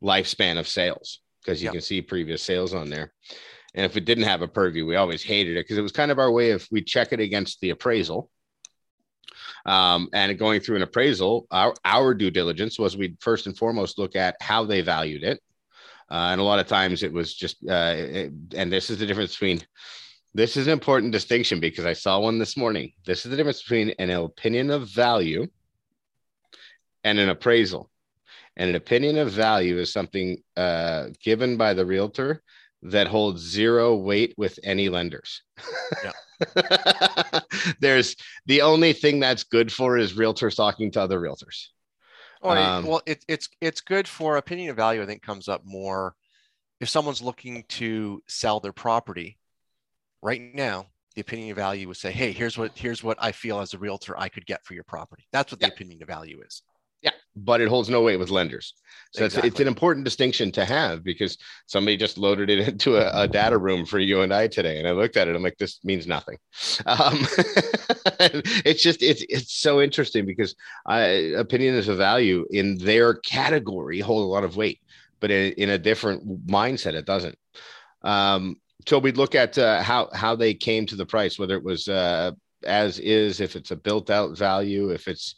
lifespan 0.04 0.60
of 0.60 0.68
sales? 0.68 1.20
Because 1.44 1.62
you 1.62 1.68
yep. 1.68 1.74
can 1.74 1.82
see 1.82 2.02
previous 2.02 2.42
sales 2.42 2.74
on 2.74 2.90
there. 2.90 3.14
And 3.76 3.86
if 3.86 3.96
it 3.98 4.06
didn't 4.06 4.26
have 4.26 4.42
a 4.42 4.48
purview, 4.48 4.86
we 4.86 4.98
always 4.98 5.24
hated 5.24 5.58
it 5.58 5.66
because 5.66 5.78
it 5.78 5.82
was 5.82 5.92
kind 5.92 6.12
of 6.12 6.20
our 6.20 6.32
way 6.32 6.52
of 6.52 6.68
we 6.70 6.82
check 6.82 7.14
it 7.14 7.20
against 7.20 7.60
the 7.62 7.72
appraisal 7.72 8.30
um, 9.66 10.10
and 10.14 10.38
going 10.38 10.60
through 10.60 10.76
an 10.78 10.82
appraisal, 10.82 11.48
our, 11.52 11.74
our 11.86 12.14
due 12.14 12.32
diligence 12.32 12.78
was 12.78 12.98
we'd 12.98 13.18
first 13.22 13.48
and 13.48 13.58
foremost 13.58 13.98
look 13.98 14.16
at 14.16 14.36
how 14.42 14.66
they 14.66 14.82
valued 14.82 15.24
it. 15.24 15.40
Uh, 16.12 16.30
and 16.32 16.42
a 16.42 16.44
lot 16.44 16.60
of 16.60 16.68
times 16.68 17.02
it 17.02 17.12
was 17.12 17.34
just, 17.34 17.58
uh, 17.68 17.94
it, 17.96 18.32
and 18.56 18.72
this 18.72 18.90
is 18.90 19.00
the 19.00 19.06
difference 19.06 19.34
between, 19.34 19.62
this 20.34 20.58
is 20.58 20.68
an 20.68 20.74
important 20.74 21.12
distinction 21.12 21.60
because 21.60 21.86
I 21.86 21.94
saw 21.94 22.20
one 22.20 22.40
this 22.40 22.58
morning. 22.58 22.92
This 23.06 23.26
is 23.26 23.32
the 23.32 23.38
difference 23.38 23.62
between 23.62 23.92
an 24.00 24.10
opinion 24.10 24.70
of 24.70 24.90
value 24.90 25.48
and 27.04 27.20
an 27.20 27.30
appraisal. 27.30 27.90
And 28.56 28.70
an 28.70 28.76
opinion 28.76 29.18
of 29.18 29.32
value 29.32 29.80
is 29.80 29.92
something 29.92 30.44
uh, 30.58 31.08
given 31.24 31.58
by 31.58 31.74
the 31.74 31.86
realtor 31.86 32.44
that 32.84 33.08
holds 33.08 33.42
zero 33.42 33.96
weight 33.96 34.34
with 34.38 34.60
any 34.64 34.90
lenders. 34.90 35.42
Yeah. 36.04 36.12
There's 37.80 38.16
the 38.46 38.62
only 38.62 38.94
thing 38.94 39.20
that's 39.20 39.44
good 39.44 39.72
for 39.72 39.98
is 39.98 40.14
realtors 40.14 40.56
talking 40.56 40.92
to 40.92 41.02
other 41.02 41.20
realtors. 41.20 41.68
Well, 42.42 42.58
um, 42.58 42.88
well 42.88 43.02
it, 43.06 43.24
it's 43.28 43.50
it's 43.62 43.82
good 43.82 44.08
for 44.08 44.38
opinion 44.38 44.70
of 44.70 44.76
value. 44.76 45.02
I 45.02 45.06
think 45.06 45.22
comes 45.22 45.48
up 45.48 45.62
more 45.66 46.16
if 46.82 46.90
someone's 46.90 47.22
looking 47.22 47.64
to 47.70 48.22
sell 48.28 48.60
their 48.60 48.74
property 48.74 49.38
right 50.22 50.42
now. 50.42 50.88
The 51.16 51.22
opinion 51.22 51.52
of 51.52 51.58
value 51.58 51.88
would 51.88 51.98
say, 51.98 52.12
"Hey, 52.12 52.32
here's 52.32 52.58
what 52.58 52.72
here's 52.76 53.04
what 53.04 53.18
I 53.22 53.32
feel 53.32 53.60
as 53.60 53.74
a 53.74 53.78
realtor 53.78 54.18
I 54.18 54.30
could 54.30 54.46
get 54.46 54.66
for 54.66 54.74
your 54.74 54.84
property." 54.84 55.28
That's 55.32 55.52
what 55.52 55.60
the 55.60 55.68
opinion 55.68 56.02
of 56.02 56.08
value 56.08 56.42
is. 56.42 56.64
But 57.36 57.62
it 57.62 57.68
holds 57.68 57.90
no 57.90 58.02
weight 58.02 58.18
with 58.18 58.30
lenders. 58.30 58.76
So 59.14 59.26
exactly. 59.26 59.48
it's, 59.48 59.54
it's 59.56 59.62
an 59.62 59.68
important 59.68 60.06
distinction 60.06 60.52
to 60.54 60.66
have 60.66 61.04
because 61.04 61.38
somebody 61.68 61.98
just 61.98 62.18
loaded 62.18 62.50
it 62.50 62.68
into 62.68 62.98
a, 62.98 63.24
a, 63.24 63.28
data 63.28 63.58
room 63.58 63.86
for 63.86 64.00
you 64.00 64.22
and 64.22 64.34
I 64.34 64.48
today, 64.48 64.80
and 64.80 64.88
I 64.88 64.92
looked 64.92 65.18
at 65.18 65.28
it. 65.28 65.36
I'm 65.36 65.44
like, 65.44 65.58
this 65.58 65.80
means 65.84 66.08
nothing. 66.08 66.38
Um, 66.86 67.20
it's 68.66 68.82
just 68.82 69.02
it's 69.02 69.24
it's 69.30 69.54
so 69.54 69.82
interesting 69.82 70.26
because 70.26 70.56
I, 70.86 71.06
is 71.06 71.88
a 71.88 71.96
value 71.96 72.46
in 72.52 72.78
their 72.78 73.16
category 73.16 74.00
hold 74.00 74.24
a 74.24 74.32
lot 74.32 74.44
of 74.44 74.58
weight, 74.58 74.80
but 75.20 75.32
in, 75.32 75.54
in 75.54 75.70
a 75.70 75.78
different 75.78 76.48
mindset, 76.48 76.94
it 76.94 77.06
doesn't. 77.06 77.38
Um, 78.02 78.58
so 78.88 79.00
we 79.00 79.12
look 79.12 79.36
at 79.36 79.58
uh, 79.58 79.82
how 79.82 80.10
how 80.14 80.36
they 80.36 80.54
came 80.54 80.86
to 80.88 80.96
the 80.96 81.06
price, 81.06 81.40
whether 81.40 81.56
it 81.56 81.64
was 81.64 81.88
uh, 81.88 82.32
as 82.66 83.00
is, 83.00 83.40
if 83.40 83.56
it's 83.56 83.72
a 83.72 83.76
built 83.76 84.10
out 84.10 84.38
value, 84.38 84.90
if 84.90 85.08
it's 85.08 85.36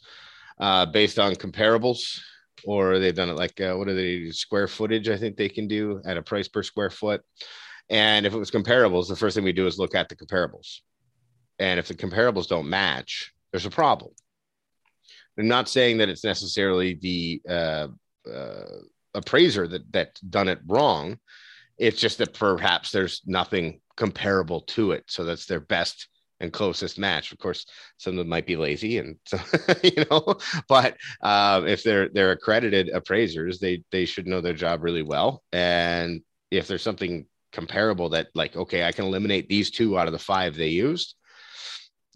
uh, 0.58 0.86
based 0.86 1.18
on 1.18 1.34
comparables, 1.34 2.20
or 2.64 2.98
they've 2.98 3.14
done 3.14 3.30
it 3.30 3.36
like 3.36 3.60
uh, 3.60 3.74
what 3.74 3.88
are 3.88 3.94
they 3.94 4.30
square 4.30 4.68
footage? 4.68 5.08
I 5.08 5.16
think 5.16 5.36
they 5.36 5.48
can 5.48 5.68
do 5.68 6.00
at 6.04 6.16
a 6.16 6.22
price 6.22 6.48
per 6.48 6.62
square 6.62 6.90
foot. 6.90 7.22
And 7.88 8.26
if 8.26 8.34
it 8.34 8.38
was 8.38 8.50
comparables, 8.50 9.08
the 9.08 9.16
first 9.16 9.36
thing 9.36 9.44
we 9.44 9.52
do 9.52 9.66
is 9.66 9.78
look 9.78 9.94
at 9.94 10.08
the 10.08 10.16
comparables. 10.16 10.80
And 11.58 11.78
if 11.78 11.88
the 11.88 11.94
comparables 11.94 12.48
don't 12.48 12.68
match, 12.68 13.32
there's 13.52 13.66
a 13.66 13.70
problem. 13.70 14.10
I'm 15.38 15.48
not 15.48 15.68
saying 15.68 15.98
that 15.98 16.08
it's 16.08 16.24
necessarily 16.24 16.94
the 16.94 17.42
uh, 17.48 17.88
uh, 18.30 18.80
appraiser 19.14 19.68
that 19.68 19.92
that 19.92 20.18
done 20.28 20.48
it 20.48 20.60
wrong. 20.66 21.18
It's 21.78 22.00
just 22.00 22.18
that 22.18 22.32
perhaps 22.32 22.90
there's 22.90 23.22
nothing 23.26 23.80
comparable 23.96 24.62
to 24.62 24.92
it, 24.92 25.04
so 25.08 25.24
that's 25.24 25.46
their 25.46 25.60
best 25.60 26.08
and 26.40 26.52
closest 26.52 26.98
match. 26.98 27.32
Of 27.32 27.38
course, 27.38 27.66
some 27.98 28.14
of 28.14 28.18
them 28.18 28.28
might 28.28 28.46
be 28.46 28.56
lazy, 28.56 28.98
and 28.98 29.16
so, 29.26 29.38
you 29.82 30.04
know, 30.10 30.36
but 30.68 30.96
um, 31.22 31.66
if 31.66 31.82
they're 31.82 32.08
they're 32.08 32.32
accredited 32.32 32.88
appraisers, 32.88 33.58
they 33.58 33.82
they 33.90 34.04
should 34.04 34.26
know 34.26 34.40
their 34.40 34.54
job 34.54 34.82
really 34.82 35.02
well. 35.02 35.42
And 35.52 36.22
if 36.50 36.68
there's 36.68 36.82
something 36.82 37.26
comparable 37.52 38.10
that, 38.10 38.28
like, 38.34 38.56
okay, 38.56 38.84
I 38.84 38.92
can 38.92 39.06
eliminate 39.06 39.48
these 39.48 39.70
two 39.70 39.98
out 39.98 40.06
of 40.06 40.12
the 40.12 40.18
five 40.18 40.56
they 40.56 40.68
used, 40.68 41.14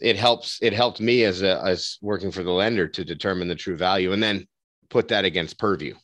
it 0.00 0.16
helps. 0.16 0.58
It 0.62 0.72
helped 0.72 1.00
me 1.00 1.24
as 1.24 1.42
a 1.42 1.62
as 1.64 1.98
working 2.02 2.30
for 2.30 2.42
the 2.42 2.52
lender 2.52 2.88
to 2.88 3.04
determine 3.04 3.48
the 3.48 3.54
true 3.54 3.76
value, 3.76 4.12
and 4.12 4.22
then 4.22 4.46
put 4.88 5.08
that 5.08 5.24
against 5.24 5.58
purview 5.58 5.94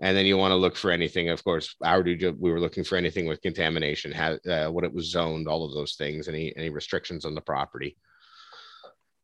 and 0.00 0.16
then 0.16 0.26
you 0.26 0.36
want 0.36 0.52
to 0.52 0.56
look 0.56 0.76
for 0.76 0.90
anything 0.90 1.28
of 1.28 1.42
course 1.42 1.74
our 1.84 2.02
due 2.02 2.36
we 2.38 2.50
were 2.50 2.60
looking 2.60 2.84
for 2.84 2.96
anything 2.96 3.26
with 3.26 3.40
contamination 3.42 4.12
had 4.12 4.38
uh, 4.46 4.68
what 4.68 4.84
it 4.84 4.92
was 4.92 5.10
zoned 5.10 5.48
all 5.48 5.64
of 5.64 5.72
those 5.72 5.94
things 5.94 6.28
any 6.28 6.54
any 6.56 6.70
restrictions 6.70 7.24
on 7.24 7.34
the 7.34 7.40
property 7.40 7.96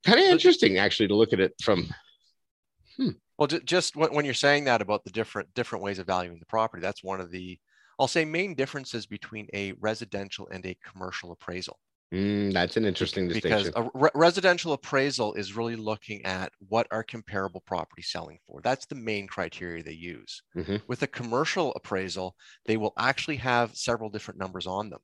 kind 0.05 0.19
of 0.19 0.27
interesting 0.27 0.79
actually 0.79 1.09
to 1.09 1.17
look 1.17 1.33
at 1.33 1.41
it 1.41 1.55
from 1.63 1.89
hmm. 2.97 3.11
well 3.39 3.47
just 3.47 3.97
when 3.97 4.25
you're 4.25 4.35
saying 4.35 4.65
that 4.65 4.83
about 4.83 5.05
the 5.05 5.11
different 5.11 5.53
different 5.55 5.85
ways 5.85 5.99
of 5.99 6.07
valuing 6.07 6.39
the 6.39 6.47
property 6.47 6.81
that's 6.81 7.05
one 7.05 7.21
of 7.21 7.31
the 7.31 7.59
i'll 7.99 8.09
say 8.09 8.25
main 8.25 8.55
differences 8.55 9.07
between 9.07 9.47
a 9.55 9.73
residential 9.81 10.49
and 10.51 10.65
a 10.67 10.77
commercial 10.85 11.33
appraisal 11.33 11.79
Mm, 12.13 12.53
that's 12.53 12.77
an 12.77 12.85
interesting 12.85 13.27
because 13.27 13.65
distinction. 13.65 13.91
a 13.95 13.99
re- 13.99 14.11
residential 14.15 14.75
appraisal 14.75 15.33
is 15.33 15.57
really 15.57 15.77
looking 15.77 16.23
at 16.27 16.53
what 16.69 16.87
are 16.91 17.03
comparable 17.03 17.63
properties 17.63 18.11
selling 18.11 18.39
for. 18.47 18.61
That's 18.63 18.85
the 18.85 18.97
main 18.97 19.27
criteria 19.27 19.83
they 19.83 19.93
use. 19.93 20.43
Mm-hmm. 20.55 20.77
With 20.89 21.03
a 21.03 21.07
commercial 21.07 21.73
appraisal, 21.75 22.37
they 22.67 22.77
will 22.77 22.93
actually 22.99 23.37
have 23.37 23.75
several 23.75 24.11
different 24.11 24.39
numbers 24.39 24.67
on 24.67 24.91
them. 24.91 25.01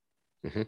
Mm-hmm. 0.47 0.63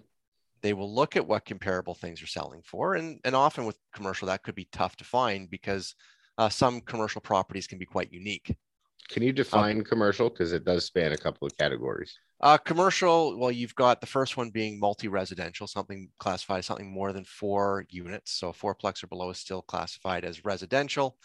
They 0.63 0.73
will 0.73 0.95
look 0.95 1.15
at 1.17 1.27
what 1.27 1.45
comparable 1.45 1.95
things 1.95 2.23
are 2.23 2.27
selling 2.27 2.63
for, 2.65 2.95
and 2.95 3.21
and 3.25 3.35
often 3.35 3.67
with 3.67 3.79
commercial 3.95 4.27
that 4.29 4.43
could 4.43 4.55
be 4.55 4.69
tough 4.73 4.97
to 4.97 5.05
find 5.05 5.51
because 5.51 5.95
uh, 6.39 6.49
some 6.49 6.81
commercial 6.81 7.21
properties 7.21 7.67
can 7.67 7.79
be 7.79 7.87
quite 7.87 8.13
unique. 8.13 8.57
Can 9.11 9.23
you 9.23 9.33
define 9.33 9.79
um, 9.79 9.85
commercial 9.85 10.31
because 10.31 10.53
it 10.53 10.65
does 10.65 10.87
span 10.87 11.13
a 11.13 11.19
couple 11.19 11.47
of 11.47 11.57
categories? 11.59 12.17
Uh, 12.43 12.57
commercial, 12.57 13.39
well, 13.39 13.51
you've 13.51 13.75
got 13.75 14.01
the 14.01 14.07
first 14.07 14.37
one 14.37 14.51
being 14.51 14.81
multi-residential, 14.81 15.67
something 15.67 16.09
classified 16.19 16.65
something 16.65 16.91
more 16.91 17.13
than 17.13 17.25
four 17.25 17.85
units. 17.91 18.33
So 18.33 18.49
a 18.49 18.53
fourplex 18.53 19.05
or 19.05 19.09
below 19.09 19.31
is 19.31 19.39
still 19.39 19.63
classified 19.63 20.25
as 20.25 20.45
residential. 20.45 21.17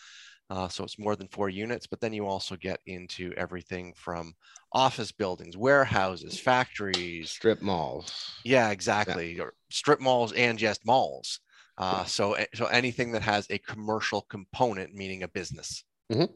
Uh, 0.49 0.67
so 0.67 0.83
it's 0.83 0.99
more 0.99 1.15
than 1.15 1.27
four 1.29 1.49
units, 1.49 1.87
but 1.87 1.99
then 2.01 2.13
you 2.13 2.27
also 2.27 2.55
get 2.55 2.79
into 2.85 3.33
everything 3.35 3.93
from 3.95 4.33
office 4.73 5.11
buildings, 5.11 5.57
warehouses, 5.57 6.39
factories, 6.39 7.31
strip 7.31 7.61
malls. 7.61 8.31
Yeah, 8.43 8.69
exactly. 8.69 9.35
Yeah. 9.37 9.43
Or 9.43 9.53
strip 9.71 9.99
malls 9.99 10.33
and 10.33 10.59
just 10.59 10.85
malls. 10.85 11.39
Uh, 11.77 12.05
so, 12.05 12.33
eh, 12.33 12.45
so 12.53 12.65
anything 12.67 13.11
that 13.13 13.21
has 13.21 13.47
a 13.49 13.57
commercial 13.57 14.21
component, 14.21 14.93
meaning 14.93 15.23
a 15.23 15.27
business. 15.27 15.83
Mm-hmm. 16.11 16.33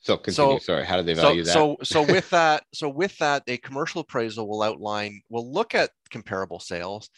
So 0.00 0.16
continue. 0.16 0.58
So, 0.58 0.58
Sorry, 0.58 0.84
how 0.84 0.96
do 0.96 1.02
they 1.02 1.14
value 1.14 1.44
so, 1.44 1.76
that? 1.78 1.86
So, 1.86 2.02
so 2.04 2.12
with 2.12 2.30
that, 2.30 2.64
so 2.72 2.88
with 2.88 3.16
that, 3.18 3.42
a 3.46 3.58
commercial 3.58 4.00
appraisal 4.00 4.48
will 4.48 4.62
outline. 4.62 5.20
We'll 5.28 5.50
look 5.50 5.74
at 5.74 5.90
comparable 6.10 6.58
sales, 6.58 7.10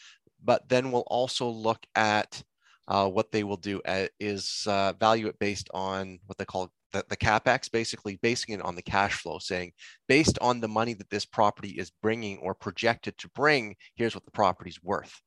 but 0.43 0.67
then 0.69 0.91
we'll 0.91 1.01
also 1.07 1.47
look 1.47 1.79
at 1.95 2.43
uh, 2.87 3.07
what 3.07 3.31
they 3.31 3.43
will 3.43 3.57
do 3.57 3.81
at, 3.85 4.11
is 4.19 4.65
uh, 4.67 4.93
value 4.99 5.27
it 5.27 5.39
based 5.39 5.69
on 5.73 6.19
what 6.25 6.37
they 6.37 6.45
call 6.45 6.69
the, 6.91 7.05
the 7.09 7.17
capex, 7.17 7.71
basically 7.71 8.19
basing 8.21 8.53
it 8.53 8.61
on 8.61 8.75
the 8.75 8.81
cash 8.81 9.13
flow, 9.13 9.39
saying 9.39 9.71
based 10.07 10.37
on 10.41 10.59
the 10.59 10.67
money 10.67 10.93
that 10.93 11.09
this 11.09 11.25
property 11.25 11.69
is 11.69 11.91
bringing 12.01 12.37
or 12.39 12.53
projected 12.53 13.17
to 13.17 13.29
bring, 13.29 13.75
here's 13.95 14.13
what 14.13 14.25
the 14.25 14.31
property's 14.31 14.83
worth 14.83 15.21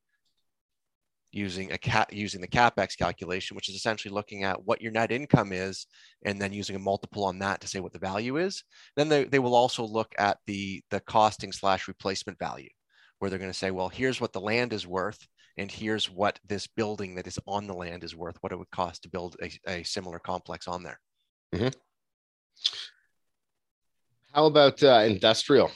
using 1.37 1.71
a 1.71 1.79
cat 1.79 2.13
using 2.13 2.41
the 2.41 2.49
capex 2.49 2.97
calculation, 2.97 3.55
which 3.55 3.69
is 3.69 3.77
essentially 3.77 4.13
looking 4.13 4.43
at 4.43 4.65
what 4.65 4.81
your 4.81 4.91
net 4.91 5.13
income 5.13 5.53
is, 5.53 5.87
and 6.25 6.41
then 6.41 6.53
using 6.53 6.77
a 6.77 6.79
multiple 6.79 7.25
on 7.25 7.39
that 7.39 7.61
to 7.61 7.69
say 7.69 7.79
what 7.81 7.93
the 7.93 7.99
value 7.99 8.39
is. 8.39 8.65
Then 8.97 9.09
they, 9.09 9.25
they 9.25 9.39
will 9.39 9.55
also 9.55 9.85
look 9.85 10.15
at 10.19 10.39
the 10.47 10.83
the 10.91 11.01
costing 11.01 11.53
slash 11.53 11.89
replacement 11.89 12.39
value, 12.39 12.71
where 13.19 13.29
they're 13.29 13.39
going 13.39 13.51
to 13.53 13.59
say, 13.59 13.71
well, 13.71 13.91
here's 13.91 14.21
what 14.21 14.33
the 14.33 14.41
land 14.41 14.73
is 14.73 14.87
worth, 14.87 15.19
and 15.59 15.71
here's 15.71 16.11
what 16.11 16.41
this 16.49 16.67
building 16.67 17.17
that 17.17 17.27
is 17.27 17.39
on 17.47 17.67
the 17.67 17.75
land 17.75 18.03
is 18.03 18.17
worth, 18.17 18.39
what 18.41 18.53
it 18.53 18.59
would 18.59 18.71
cost 18.71 19.03
to 19.03 19.11
build 19.11 19.37
a, 19.43 19.51
a 19.69 19.83
similar 19.83 20.19
complex 20.19 20.67
on 20.67 20.83
there. 20.83 21.01
Mm-hmm. 21.55 21.69
How 24.33 24.47
about 24.47 24.83
uh, 24.83 25.05
industrial 25.07 25.71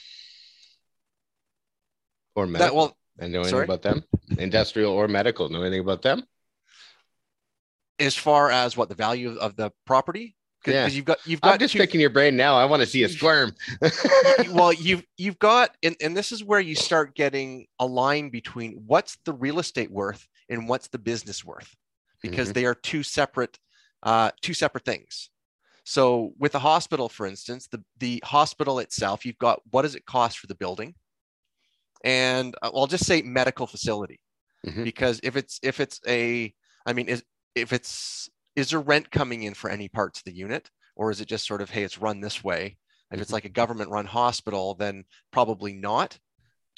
or 2.34 2.46
medical? 2.46 2.66
That, 2.66 2.74
well, 2.74 2.96
and 3.18 3.32
know 3.32 3.40
anything 3.40 3.50
sorry? 3.50 3.64
about 3.64 3.82
them? 3.82 4.04
Industrial 4.38 4.92
or 4.92 5.08
medical? 5.08 5.48
Know 5.48 5.62
anything 5.62 5.80
about 5.80 6.02
them? 6.02 6.24
As 7.98 8.16
far 8.16 8.50
as 8.50 8.76
what 8.76 8.88
the 8.88 8.94
value 8.94 9.36
of 9.38 9.56
the 9.56 9.70
property? 9.86 10.36
Because 10.62 10.92
yeah. 10.92 10.96
you've 10.96 11.04
got 11.04 11.18
you've 11.26 11.40
got 11.40 11.54
I'm 11.54 11.58
just 11.58 11.72
two, 11.72 11.78
picking 11.78 12.00
your 12.00 12.10
brain 12.10 12.36
now. 12.36 12.56
I 12.56 12.66
want 12.66 12.80
to 12.80 12.86
see 12.86 13.02
a 13.02 13.08
squirm. 13.08 13.54
well, 14.50 14.72
you've 14.72 15.02
you've 15.16 15.38
got 15.38 15.74
and, 15.82 15.96
and 16.02 16.14
this 16.14 16.32
is 16.32 16.44
where 16.44 16.60
you 16.60 16.74
start 16.74 17.14
getting 17.14 17.66
a 17.78 17.86
line 17.86 18.28
between 18.28 18.82
what's 18.86 19.16
the 19.24 19.32
real 19.32 19.58
estate 19.58 19.90
worth 19.90 20.26
and 20.50 20.68
what's 20.68 20.88
the 20.88 20.98
business 20.98 21.44
worth, 21.44 21.74
because 22.20 22.48
mm-hmm. 22.48 22.54
they 22.54 22.64
are 22.66 22.74
two 22.74 23.02
separate 23.02 23.58
uh, 24.02 24.30
two 24.42 24.54
separate 24.54 24.84
things. 24.84 25.30
So 25.84 26.34
with 26.38 26.54
a 26.54 26.58
hospital, 26.58 27.08
for 27.08 27.26
instance, 27.26 27.66
the 27.66 27.82
the 27.98 28.22
hospital 28.24 28.80
itself, 28.80 29.24
you've 29.24 29.38
got 29.38 29.60
what 29.70 29.82
does 29.82 29.94
it 29.94 30.04
cost 30.04 30.38
for 30.38 30.46
the 30.46 30.54
building, 30.54 30.94
and 32.04 32.54
uh, 32.62 32.70
I'll 32.74 32.86
just 32.86 33.06
say 33.06 33.22
medical 33.22 33.66
facility, 33.66 34.20
mm-hmm. 34.66 34.84
because 34.84 35.20
if 35.22 35.36
it's 35.36 35.58
if 35.62 35.80
it's 35.80 36.00
a, 36.06 36.52
I 36.86 36.92
mean, 36.92 37.08
is 37.08 37.22
if 37.54 37.72
it's 37.72 38.28
is 38.56 38.70
there 38.70 38.80
rent 38.80 39.10
coming 39.10 39.44
in 39.44 39.54
for 39.54 39.70
any 39.70 39.88
parts 39.88 40.20
of 40.20 40.24
the 40.24 40.34
unit? 40.34 40.70
Or 40.96 41.10
is 41.10 41.20
it 41.20 41.28
just 41.28 41.46
sort 41.46 41.62
of 41.62 41.70
hey 41.70 41.82
it's 41.82 41.98
run 41.98 42.20
this 42.20 42.44
way? 42.44 42.76
If 43.10 43.20
it's 43.20 43.28
mm-hmm. 43.28 43.34
like 43.34 43.44
a 43.44 43.50
government 43.50 43.90
run 43.90 44.06
hospital 44.06 44.74
then 44.74 45.04
probably 45.30 45.72
not. 45.72 46.18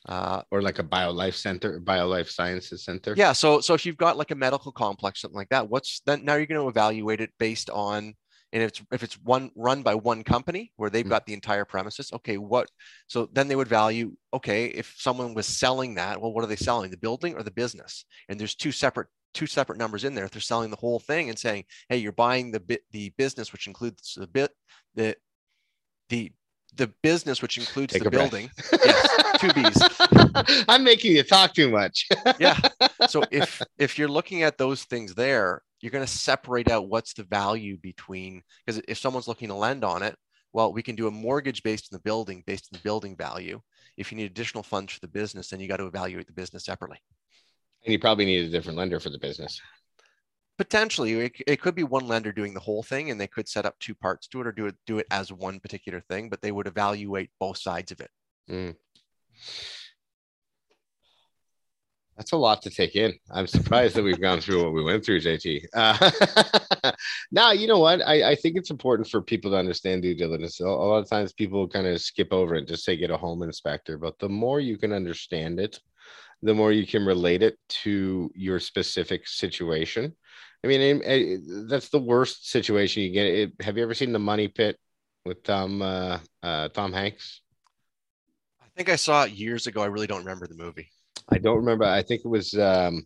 Uh, 0.08 0.42
or 0.50 0.62
like 0.62 0.80
a 0.80 0.82
bio 0.82 1.12
life 1.12 1.36
center 1.36 1.78
bio 1.78 2.06
life 2.08 2.28
sciences 2.28 2.84
center? 2.84 3.14
Yeah 3.16 3.32
so 3.32 3.60
so 3.60 3.74
if 3.74 3.86
you've 3.86 3.96
got 3.96 4.16
like 4.16 4.30
a 4.30 4.36
medical 4.36 4.72
complex 4.72 5.20
something 5.20 5.36
like 5.36 5.48
that 5.50 5.68
what's 5.68 6.02
then 6.06 6.24
now 6.24 6.34
you're 6.34 6.46
going 6.46 6.60
to 6.60 6.68
evaluate 6.68 7.20
it 7.20 7.30
based 7.38 7.70
on 7.70 8.14
and 8.52 8.62
if 8.62 8.68
it's 8.68 8.82
if 8.92 9.02
it's 9.02 9.14
one 9.22 9.50
run 9.56 9.82
by 9.82 9.94
one 9.94 10.22
company 10.22 10.72
where 10.76 10.90
they've 10.90 11.04
mm-hmm. 11.04 11.10
got 11.10 11.26
the 11.26 11.32
entire 11.32 11.64
premises 11.64 12.10
okay 12.12 12.36
what 12.36 12.70
so 13.06 13.28
then 13.32 13.48
they 13.48 13.56
would 13.56 13.68
value 13.68 14.12
okay 14.34 14.66
if 14.66 14.94
someone 14.96 15.34
was 15.34 15.46
selling 15.46 15.94
that 15.94 16.20
well 16.20 16.32
what 16.32 16.44
are 16.44 16.48
they 16.48 16.56
selling 16.56 16.90
the 16.90 16.96
building 16.96 17.34
or 17.34 17.42
the 17.42 17.50
business? 17.50 18.04
And 18.28 18.38
there's 18.38 18.54
two 18.54 18.72
separate 18.72 19.08
two 19.34 19.46
separate 19.46 19.78
numbers 19.78 20.04
in 20.04 20.14
there. 20.14 20.26
If 20.26 20.30
they're 20.30 20.40
selling 20.40 20.70
the 20.70 20.76
whole 20.76 21.00
thing 21.00 21.28
and 21.28 21.38
saying 21.38 21.64
hey 21.88 21.98
you're 21.98 22.12
buying 22.12 22.50
the 22.50 22.60
bit 22.60 22.82
the 22.90 23.10
business 23.16 23.52
which 23.52 23.66
includes 23.66 24.14
the 24.18 24.26
bit 24.26 24.50
the 24.94 25.16
the 26.08 26.32
the 26.74 26.88
business 27.02 27.42
which 27.42 27.58
includes 27.58 27.92
Take 27.92 28.04
the 28.04 28.10
building 28.10 28.50
yes 28.84 29.22
two 29.42 29.52
b's. 29.52 29.82
I'm 30.68 30.84
making 30.84 31.12
you 31.12 31.22
talk 31.22 31.54
too 31.54 31.70
much. 31.70 32.06
Yeah. 32.38 32.58
So 33.08 33.24
if 33.32 33.60
if 33.78 33.98
you're 33.98 34.08
looking 34.08 34.44
at 34.44 34.58
those 34.58 34.84
things 34.84 35.14
there 35.14 35.62
you're 35.82 35.90
going 35.90 36.04
to 36.04 36.10
separate 36.10 36.70
out 36.70 36.88
what's 36.88 37.12
the 37.12 37.24
value 37.24 37.76
between 37.78 38.42
because 38.64 38.80
if 38.88 38.98
someone's 38.98 39.28
looking 39.28 39.48
to 39.48 39.54
lend 39.54 39.84
on 39.84 40.02
it 40.02 40.16
well 40.52 40.72
we 40.72 40.82
can 40.82 40.96
do 40.96 41.08
a 41.08 41.10
mortgage 41.10 41.62
based 41.62 41.88
on 41.92 41.96
the 41.96 42.02
building 42.02 42.42
based 42.46 42.68
on 42.72 42.78
the 42.78 42.82
building 42.82 43.16
value 43.16 43.60
if 43.96 44.10
you 44.10 44.16
need 44.16 44.30
additional 44.30 44.62
funds 44.62 44.92
for 44.92 45.00
the 45.00 45.08
business 45.08 45.48
then 45.48 45.60
you 45.60 45.68
got 45.68 45.76
to 45.76 45.86
evaluate 45.86 46.26
the 46.26 46.32
business 46.32 46.64
separately 46.64 46.98
and 47.84 47.92
you 47.92 47.98
probably 47.98 48.24
need 48.24 48.44
a 48.44 48.48
different 48.48 48.78
lender 48.78 49.00
for 49.00 49.10
the 49.10 49.18
business. 49.18 49.60
Potentially, 50.58 51.12
it, 51.12 51.32
it 51.46 51.60
could 51.60 51.74
be 51.74 51.82
one 51.82 52.06
lender 52.06 52.32
doing 52.32 52.54
the 52.54 52.60
whole 52.60 52.82
thing, 52.82 53.10
and 53.10 53.20
they 53.20 53.26
could 53.26 53.48
set 53.48 53.66
up 53.66 53.78
two 53.80 53.94
parts 53.94 54.28
to 54.28 54.40
it, 54.40 54.46
or 54.46 54.52
do 54.52 54.66
it 54.66 54.76
do 54.86 54.98
it 54.98 55.06
as 55.10 55.32
one 55.32 55.58
particular 55.58 56.00
thing. 56.00 56.28
But 56.28 56.42
they 56.42 56.52
would 56.52 56.66
evaluate 56.66 57.30
both 57.40 57.58
sides 57.58 57.90
of 57.90 58.00
it. 58.00 58.10
Mm. 58.48 58.76
That's 62.16 62.32
a 62.32 62.36
lot 62.36 62.62
to 62.62 62.70
take 62.70 62.94
in. 62.94 63.14
I'm 63.30 63.46
surprised 63.46 63.96
that 63.96 64.02
we've 64.02 64.20
gone 64.20 64.40
through 64.40 64.62
what 64.62 64.74
we 64.74 64.84
went 64.84 65.04
through, 65.04 65.20
JT. 65.20 65.64
Uh, 65.74 66.92
now, 67.32 67.52
you 67.52 67.66
know 67.66 67.78
what? 67.78 68.06
I, 68.06 68.30
I, 68.30 68.34
think 68.34 68.56
it's 68.56 68.70
important 68.70 69.08
for 69.08 69.22
people 69.22 69.50
to 69.50 69.56
understand 69.56 70.02
due 70.02 70.14
diligence. 70.14 70.60
A, 70.60 70.66
lot 70.66 70.98
of 70.98 71.08
times 71.08 71.32
people 71.32 71.66
kind 71.66 71.86
of 71.86 72.00
skip 72.02 72.32
over 72.32 72.54
it, 72.54 72.68
just 72.68 72.84
say 72.84 72.96
get 72.96 73.10
a 73.10 73.16
home 73.16 73.42
inspector. 73.42 73.96
But 73.96 74.18
the 74.18 74.28
more 74.28 74.60
you 74.60 74.76
can 74.76 74.92
understand 74.92 75.58
it, 75.58 75.80
the 76.42 76.54
more 76.54 76.70
you 76.70 76.86
can 76.86 77.06
relate 77.06 77.42
it 77.42 77.56
to 77.68 78.30
your 78.34 78.60
specific 78.60 79.26
situation. 79.26 80.14
I 80.62 80.68
mean, 80.68 81.66
that's 81.66 81.88
the 81.88 81.98
worst 81.98 82.50
situation 82.50 83.02
you 83.02 83.10
get. 83.12 83.52
have 83.64 83.76
you 83.76 83.82
ever 83.82 83.94
seen 83.94 84.12
The 84.12 84.18
Money 84.18 84.48
Pit 84.48 84.78
with 85.24 85.42
Tom 85.42 85.80
uh, 85.82 86.18
uh, 86.42 86.68
Tom 86.68 86.92
Hanks? 86.92 87.40
I 88.60 88.66
think 88.76 88.88
I 88.88 88.96
saw 88.96 89.24
it 89.24 89.32
years 89.32 89.66
ago. 89.66 89.82
I 89.82 89.86
really 89.86 90.06
don't 90.06 90.20
remember 90.20 90.46
the 90.46 90.56
movie. 90.56 90.88
I 91.28 91.38
don't 91.38 91.56
remember. 91.56 91.84
I 91.84 92.02
think 92.02 92.22
it 92.24 92.28
was 92.28 92.54
um, 92.54 93.04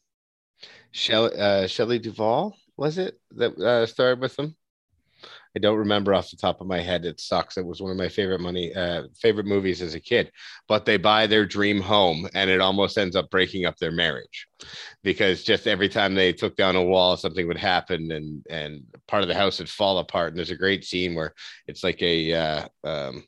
Shelley, 0.90 1.37
uh, 1.38 1.66
Shelley 1.66 1.98
Duvall. 1.98 2.57
Was 2.76 2.98
it 2.98 3.18
that 3.33 3.57
uh, 3.59 3.87
starred 3.87 4.20
with 4.20 4.37
them? 4.37 4.57
I 5.57 5.59
don't 5.59 5.79
remember 5.79 6.12
off 6.12 6.31
the 6.31 6.37
top 6.37 6.61
of 6.61 6.66
my 6.66 6.81
head. 6.81 7.07
It 7.07 7.18
sucks. 7.18 7.57
It 7.57 7.64
was 7.64 7.81
one 7.81 7.90
of 7.90 7.96
my 7.96 8.11
favorite 8.11 8.42
money 8.42 8.74
uh, 8.74 9.05
favorite 9.18 9.46
movies 9.46 9.81
as 9.81 9.94
a 9.94 10.00
kid. 10.00 10.31
But 10.68 10.85
they 10.85 10.98
buy 10.98 11.26
their 11.26 11.46
dream 11.46 11.81
home, 11.81 12.29
and 12.35 12.50
it 12.50 12.61
almost 12.61 12.98
ends 12.98 13.16
up 13.16 13.31
breaking 13.31 13.64
up 13.64 13.76
their 13.79 13.90
marriage 13.90 14.46
because 15.02 15.44
just 15.44 15.66
every 15.66 15.88
time 15.88 16.14
they 16.14 16.35
took 16.35 16.57
down 16.57 16.76
a 16.76 16.83
wall, 16.83 17.16
something 17.16 17.46
would 17.48 17.57
happen, 17.57 18.12
and 18.12 18.44
and 18.50 18.83
part 19.09 19.22
of 19.22 19.29
the 19.29 19.35
house 19.35 19.59
would 19.59 19.70
fall 19.70 19.98
apart. 19.98 20.29
And 20.29 20.38
there's 20.38 20.50
a 20.50 20.57
great 20.57 20.85
scene 20.85 21.14
where 21.14 21.33
it's 21.66 21.83
like 21.83 22.02
a 22.02 22.35
uh, 22.35 22.68
um, 22.85 23.24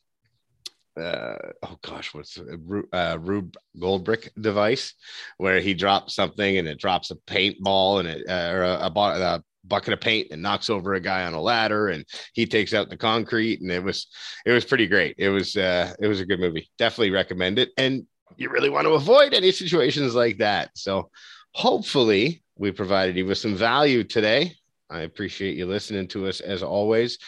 uh, 0.98 1.36
oh 1.62 1.78
gosh, 1.82 2.14
what's 2.14 2.38
a 2.38 2.96
uh, 2.96 3.16
Rube 3.20 3.56
Goldberg 3.78 4.30
device 4.40 4.94
where 5.36 5.60
he 5.60 5.74
drops 5.74 6.14
something 6.14 6.58
and 6.58 6.68
it 6.68 6.78
drops 6.78 7.10
a 7.10 7.16
paintball 7.16 8.00
and 8.00 8.08
it 8.08 8.28
uh, 8.28 8.50
or 8.52 8.62
a, 8.62 8.72
a, 8.72 8.92
a, 8.94 9.44
bucket 9.64 9.92
of 9.92 10.00
paint 10.00 10.28
and 10.30 10.40
knocks 10.40 10.70
over 10.70 10.94
a 10.94 11.00
guy 11.00 11.24
on 11.24 11.34
a 11.34 11.40
ladder 11.40 11.88
and 11.88 12.06
he 12.32 12.46
takes 12.46 12.72
out 12.72 12.88
the 12.88 12.96
concrete 12.96 13.60
and 13.60 13.70
it 13.70 13.82
was 13.82 14.06
it 14.46 14.52
was 14.52 14.64
pretty 14.64 14.86
great. 14.86 15.14
It 15.18 15.28
was 15.28 15.56
uh 15.56 15.92
it 16.00 16.06
was 16.06 16.20
a 16.20 16.24
good 16.24 16.40
movie. 16.40 16.70
Definitely 16.78 17.10
recommend 17.10 17.58
it. 17.58 17.70
And 17.76 18.06
you 18.36 18.48
really 18.48 18.70
want 18.70 18.86
to 18.86 18.94
avoid 18.94 19.34
any 19.34 19.52
situations 19.52 20.14
like 20.14 20.38
that. 20.38 20.70
So 20.74 21.10
hopefully 21.52 22.42
we 22.56 22.72
provided 22.72 23.16
you 23.16 23.26
with 23.26 23.36
some 23.36 23.56
value 23.56 24.04
today. 24.04 24.54
I 24.88 25.00
appreciate 25.00 25.56
you 25.56 25.66
listening 25.66 26.08
to 26.08 26.28
us 26.28 26.40
as 26.40 26.62
always. 26.62 27.18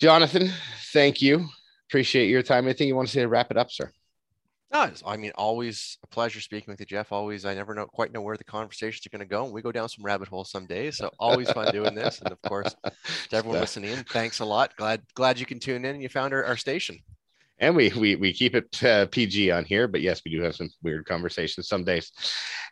Jonathan 0.00 0.50
thank 0.92 1.20
you 1.20 1.46
appreciate 1.92 2.30
your 2.30 2.42
time 2.42 2.64
anything 2.64 2.88
you 2.88 2.96
want 2.96 3.06
to 3.06 3.12
say 3.12 3.20
to 3.20 3.28
wrap 3.28 3.50
it 3.50 3.58
up 3.58 3.70
sir 3.70 3.90
no, 4.72 4.90
I 5.06 5.18
mean, 5.18 5.32
always 5.34 5.98
a 6.02 6.06
pleasure 6.06 6.40
speaking 6.40 6.72
with 6.72 6.80
you, 6.80 6.86
Geoff. 6.86 7.12
Always, 7.12 7.44
I 7.44 7.52
never 7.52 7.74
know 7.74 7.84
quite 7.84 8.10
know 8.10 8.22
where 8.22 8.38
the 8.38 8.44
conversations 8.44 9.04
are 9.04 9.10
going 9.10 9.20
to 9.20 9.26
go. 9.26 9.44
We 9.44 9.60
go 9.60 9.70
down 9.70 9.90
some 9.90 10.02
rabbit 10.02 10.28
holes 10.28 10.50
some 10.50 10.64
days, 10.64 10.96
so 10.96 11.10
always 11.18 11.50
fun 11.50 11.70
doing 11.72 11.94
this. 11.94 12.22
And 12.22 12.32
of 12.32 12.40
course, 12.40 12.74
to 13.28 13.36
everyone 13.36 13.60
listening 13.60 13.90
in, 13.90 14.04
thanks 14.04 14.40
a 14.40 14.46
lot. 14.46 14.74
Glad 14.76 15.02
glad 15.14 15.38
you 15.38 15.44
can 15.44 15.60
tune 15.60 15.84
in 15.84 15.96
and 15.96 16.02
you 16.02 16.08
found 16.08 16.32
our, 16.32 16.42
our 16.42 16.56
station 16.56 16.98
and 17.62 17.74
we 17.76 17.90
we 17.96 18.16
we 18.16 18.32
keep 18.32 18.54
it 18.54 18.82
uh, 18.84 19.06
PG 19.06 19.50
on 19.52 19.64
here. 19.64 19.88
But 19.88 20.02
yes, 20.02 20.20
we 20.24 20.32
do 20.32 20.42
have 20.42 20.56
some 20.56 20.68
weird 20.82 21.06
conversations 21.06 21.68
some 21.68 21.84
days. 21.84 22.12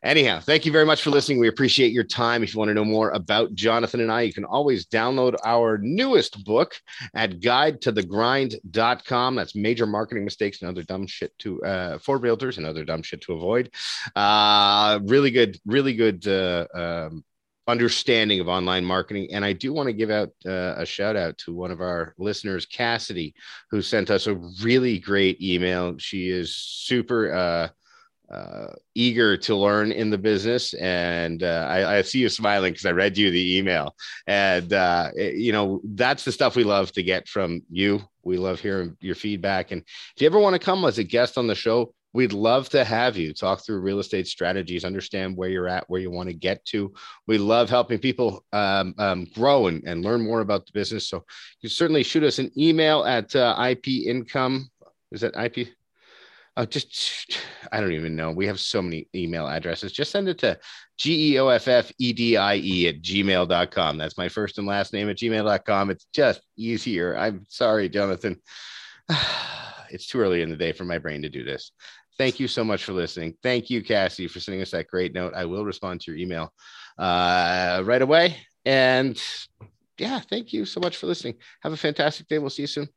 Anyhow, 0.02 0.40
thank 0.40 0.66
you 0.66 0.72
very 0.72 0.84
much 0.84 1.02
for 1.02 1.10
listening. 1.10 1.38
We 1.38 1.48
appreciate 1.48 1.92
your 1.92 2.04
time. 2.04 2.42
If 2.42 2.52
you 2.52 2.58
want 2.58 2.70
to 2.70 2.74
know 2.74 2.84
more 2.84 3.10
about 3.10 3.54
Jonathan 3.54 4.00
and 4.00 4.10
I, 4.10 4.22
you 4.22 4.32
can 4.32 4.44
always 4.44 4.86
download 4.86 5.36
our 5.44 5.78
newest 5.78 6.44
book 6.44 6.74
at 7.14 7.38
guidetothegrind.com. 7.40 9.34
That's 9.36 9.54
major 9.54 9.86
marketing 9.86 10.24
mistakes 10.24 10.60
and 10.60 10.70
other 10.70 10.82
dumb 10.82 11.06
shit 11.06 11.38
to 11.38 11.62
uh, 11.62 11.98
for 11.98 12.18
realtors 12.18 12.58
and 12.58 12.66
other 12.66 12.84
dumb 12.84 13.02
shit 13.02 13.20
to 13.22 13.34
avoid. 13.34 13.72
Uh, 14.16 14.98
really 15.04 15.30
good, 15.30 15.56
really 15.66 15.94
good 15.94 16.26
uh, 16.26 16.66
um, 16.74 17.24
understanding 17.66 18.40
of 18.40 18.48
online 18.48 18.84
marketing. 18.84 19.28
And 19.32 19.44
I 19.44 19.52
do 19.52 19.72
want 19.72 19.86
to 19.88 19.92
give 19.92 20.10
out 20.10 20.30
uh, 20.46 20.74
a 20.76 20.86
shout 20.86 21.16
out 21.16 21.38
to 21.38 21.54
one 21.54 21.70
of 21.70 21.80
our 21.80 22.14
listeners, 22.18 22.66
Cassidy, 22.66 23.34
who 23.70 23.82
sent 23.82 24.10
us 24.10 24.26
a 24.26 24.34
really 24.62 24.98
great 24.98 25.40
email. 25.40 25.96
She 25.98 26.28
is 26.28 26.56
super 26.56 27.32
uh, 27.32 27.68
uh, 28.32 28.72
eager 28.94 29.36
to 29.36 29.56
learn 29.56 29.90
in 29.90 30.10
the 30.10 30.18
business. 30.18 30.72
And 30.74 31.42
uh, 31.42 31.66
I, 31.68 31.96
I, 31.96 32.02
see 32.02 32.20
you 32.20 32.28
smiling 32.28 32.72
because 32.72 32.86
I 32.86 32.92
read 32.92 33.18
you 33.18 33.30
the 33.30 33.58
email. 33.58 33.96
And, 34.26 34.72
uh, 34.72 35.10
it, 35.16 35.34
you 35.34 35.50
know, 35.50 35.80
that's 35.84 36.24
the 36.24 36.30
stuff 36.30 36.54
we 36.54 36.62
love 36.62 36.92
to 36.92 37.02
get 37.02 37.26
from 37.26 37.62
you. 37.70 38.00
We 38.22 38.36
love 38.36 38.60
hearing 38.60 38.96
your 39.00 39.16
feedback. 39.16 39.72
And 39.72 39.82
if 39.82 40.22
you 40.22 40.26
ever 40.26 40.38
want 40.38 40.54
to 40.54 40.60
come 40.60 40.84
as 40.84 40.98
a 40.98 41.04
guest 41.04 41.38
on 41.38 41.48
the 41.48 41.56
show, 41.56 41.92
We'd 42.12 42.32
love 42.32 42.68
to 42.70 42.84
have 42.84 43.16
you 43.16 43.32
talk 43.32 43.64
through 43.64 43.80
real 43.80 44.00
estate 44.00 44.26
strategies, 44.26 44.84
understand 44.84 45.36
where 45.36 45.48
you're 45.48 45.68
at, 45.68 45.88
where 45.88 46.00
you 46.00 46.10
want 46.10 46.28
to 46.28 46.34
get 46.34 46.64
to. 46.66 46.92
We 47.26 47.38
love 47.38 47.70
helping 47.70 47.98
people 47.98 48.44
um, 48.52 48.94
um, 48.98 49.26
grow 49.34 49.68
and, 49.68 49.84
and 49.84 50.04
learn 50.04 50.22
more 50.24 50.40
about 50.40 50.66
the 50.66 50.72
business. 50.72 51.08
So 51.08 51.24
you 51.60 51.68
certainly 51.68 52.02
shoot 52.02 52.24
us 52.24 52.38
an 52.38 52.50
email 52.58 53.04
at 53.04 53.34
uh, 53.36 53.54
IP 53.70 53.88
Income. 54.06 54.70
Is 55.12 55.20
that 55.20 55.36
IP? 55.36 55.68
Oh, 56.56 56.64
just 56.64 57.38
I 57.70 57.80
don't 57.80 57.92
even 57.92 58.16
know. 58.16 58.32
We 58.32 58.46
have 58.46 58.58
so 58.58 58.82
many 58.82 59.08
email 59.14 59.46
addresses. 59.46 59.92
Just 59.92 60.10
send 60.10 60.28
it 60.28 60.38
to 60.38 60.58
G-E-O-F-F-E-D-I-E 60.98 62.88
at 62.88 63.02
gmail.com. 63.02 63.98
That's 63.98 64.18
my 64.18 64.28
first 64.28 64.58
and 64.58 64.66
last 64.66 64.92
name 64.92 65.08
at 65.08 65.16
gmail.com. 65.16 65.90
It's 65.90 66.06
just 66.12 66.40
easier. 66.56 67.16
I'm 67.16 67.46
sorry, 67.48 67.88
Jonathan. 67.88 68.40
It's 69.92 70.06
too 70.06 70.20
early 70.20 70.42
in 70.42 70.50
the 70.50 70.56
day 70.56 70.70
for 70.70 70.84
my 70.84 70.98
brain 70.98 71.22
to 71.22 71.28
do 71.28 71.42
this. 71.42 71.72
Thank 72.20 72.38
you 72.38 72.48
so 72.48 72.62
much 72.62 72.84
for 72.84 72.92
listening. 72.92 73.34
Thank 73.42 73.70
you, 73.70 73.82
Cassie, 73.82 74.28
for 74.28 74.40
sending 74.40 74.60
us 74.60 74.72
that 74.72 74.88
great 74.88 75.14
note. 75.14 75.32
I 75.34 75.46
will 75.46 75.64
respond 75.64 76.02
to 76.02 76.10
your 76.10 76.20
email 76.20 76.52
uh, 76.98 77.82
right 77.86 78.02
away. 78.02 78.36
And 78.66 79.18
yeah, 79.96 80.20
thank 80.20 80.52
you 80.52 80.66
so 80.66 80.80
much 80.80 80.98
for 80.98 81.06
listening. 81.06 81.36
Have 81.62 81.72
a 81.72 81.78
fantastic 81.78 82.28
day. 82.28 82.38
We'll 82.38 82.50
see 82.50 82.64
you 82.64 82.66
soon. 82.66 82.90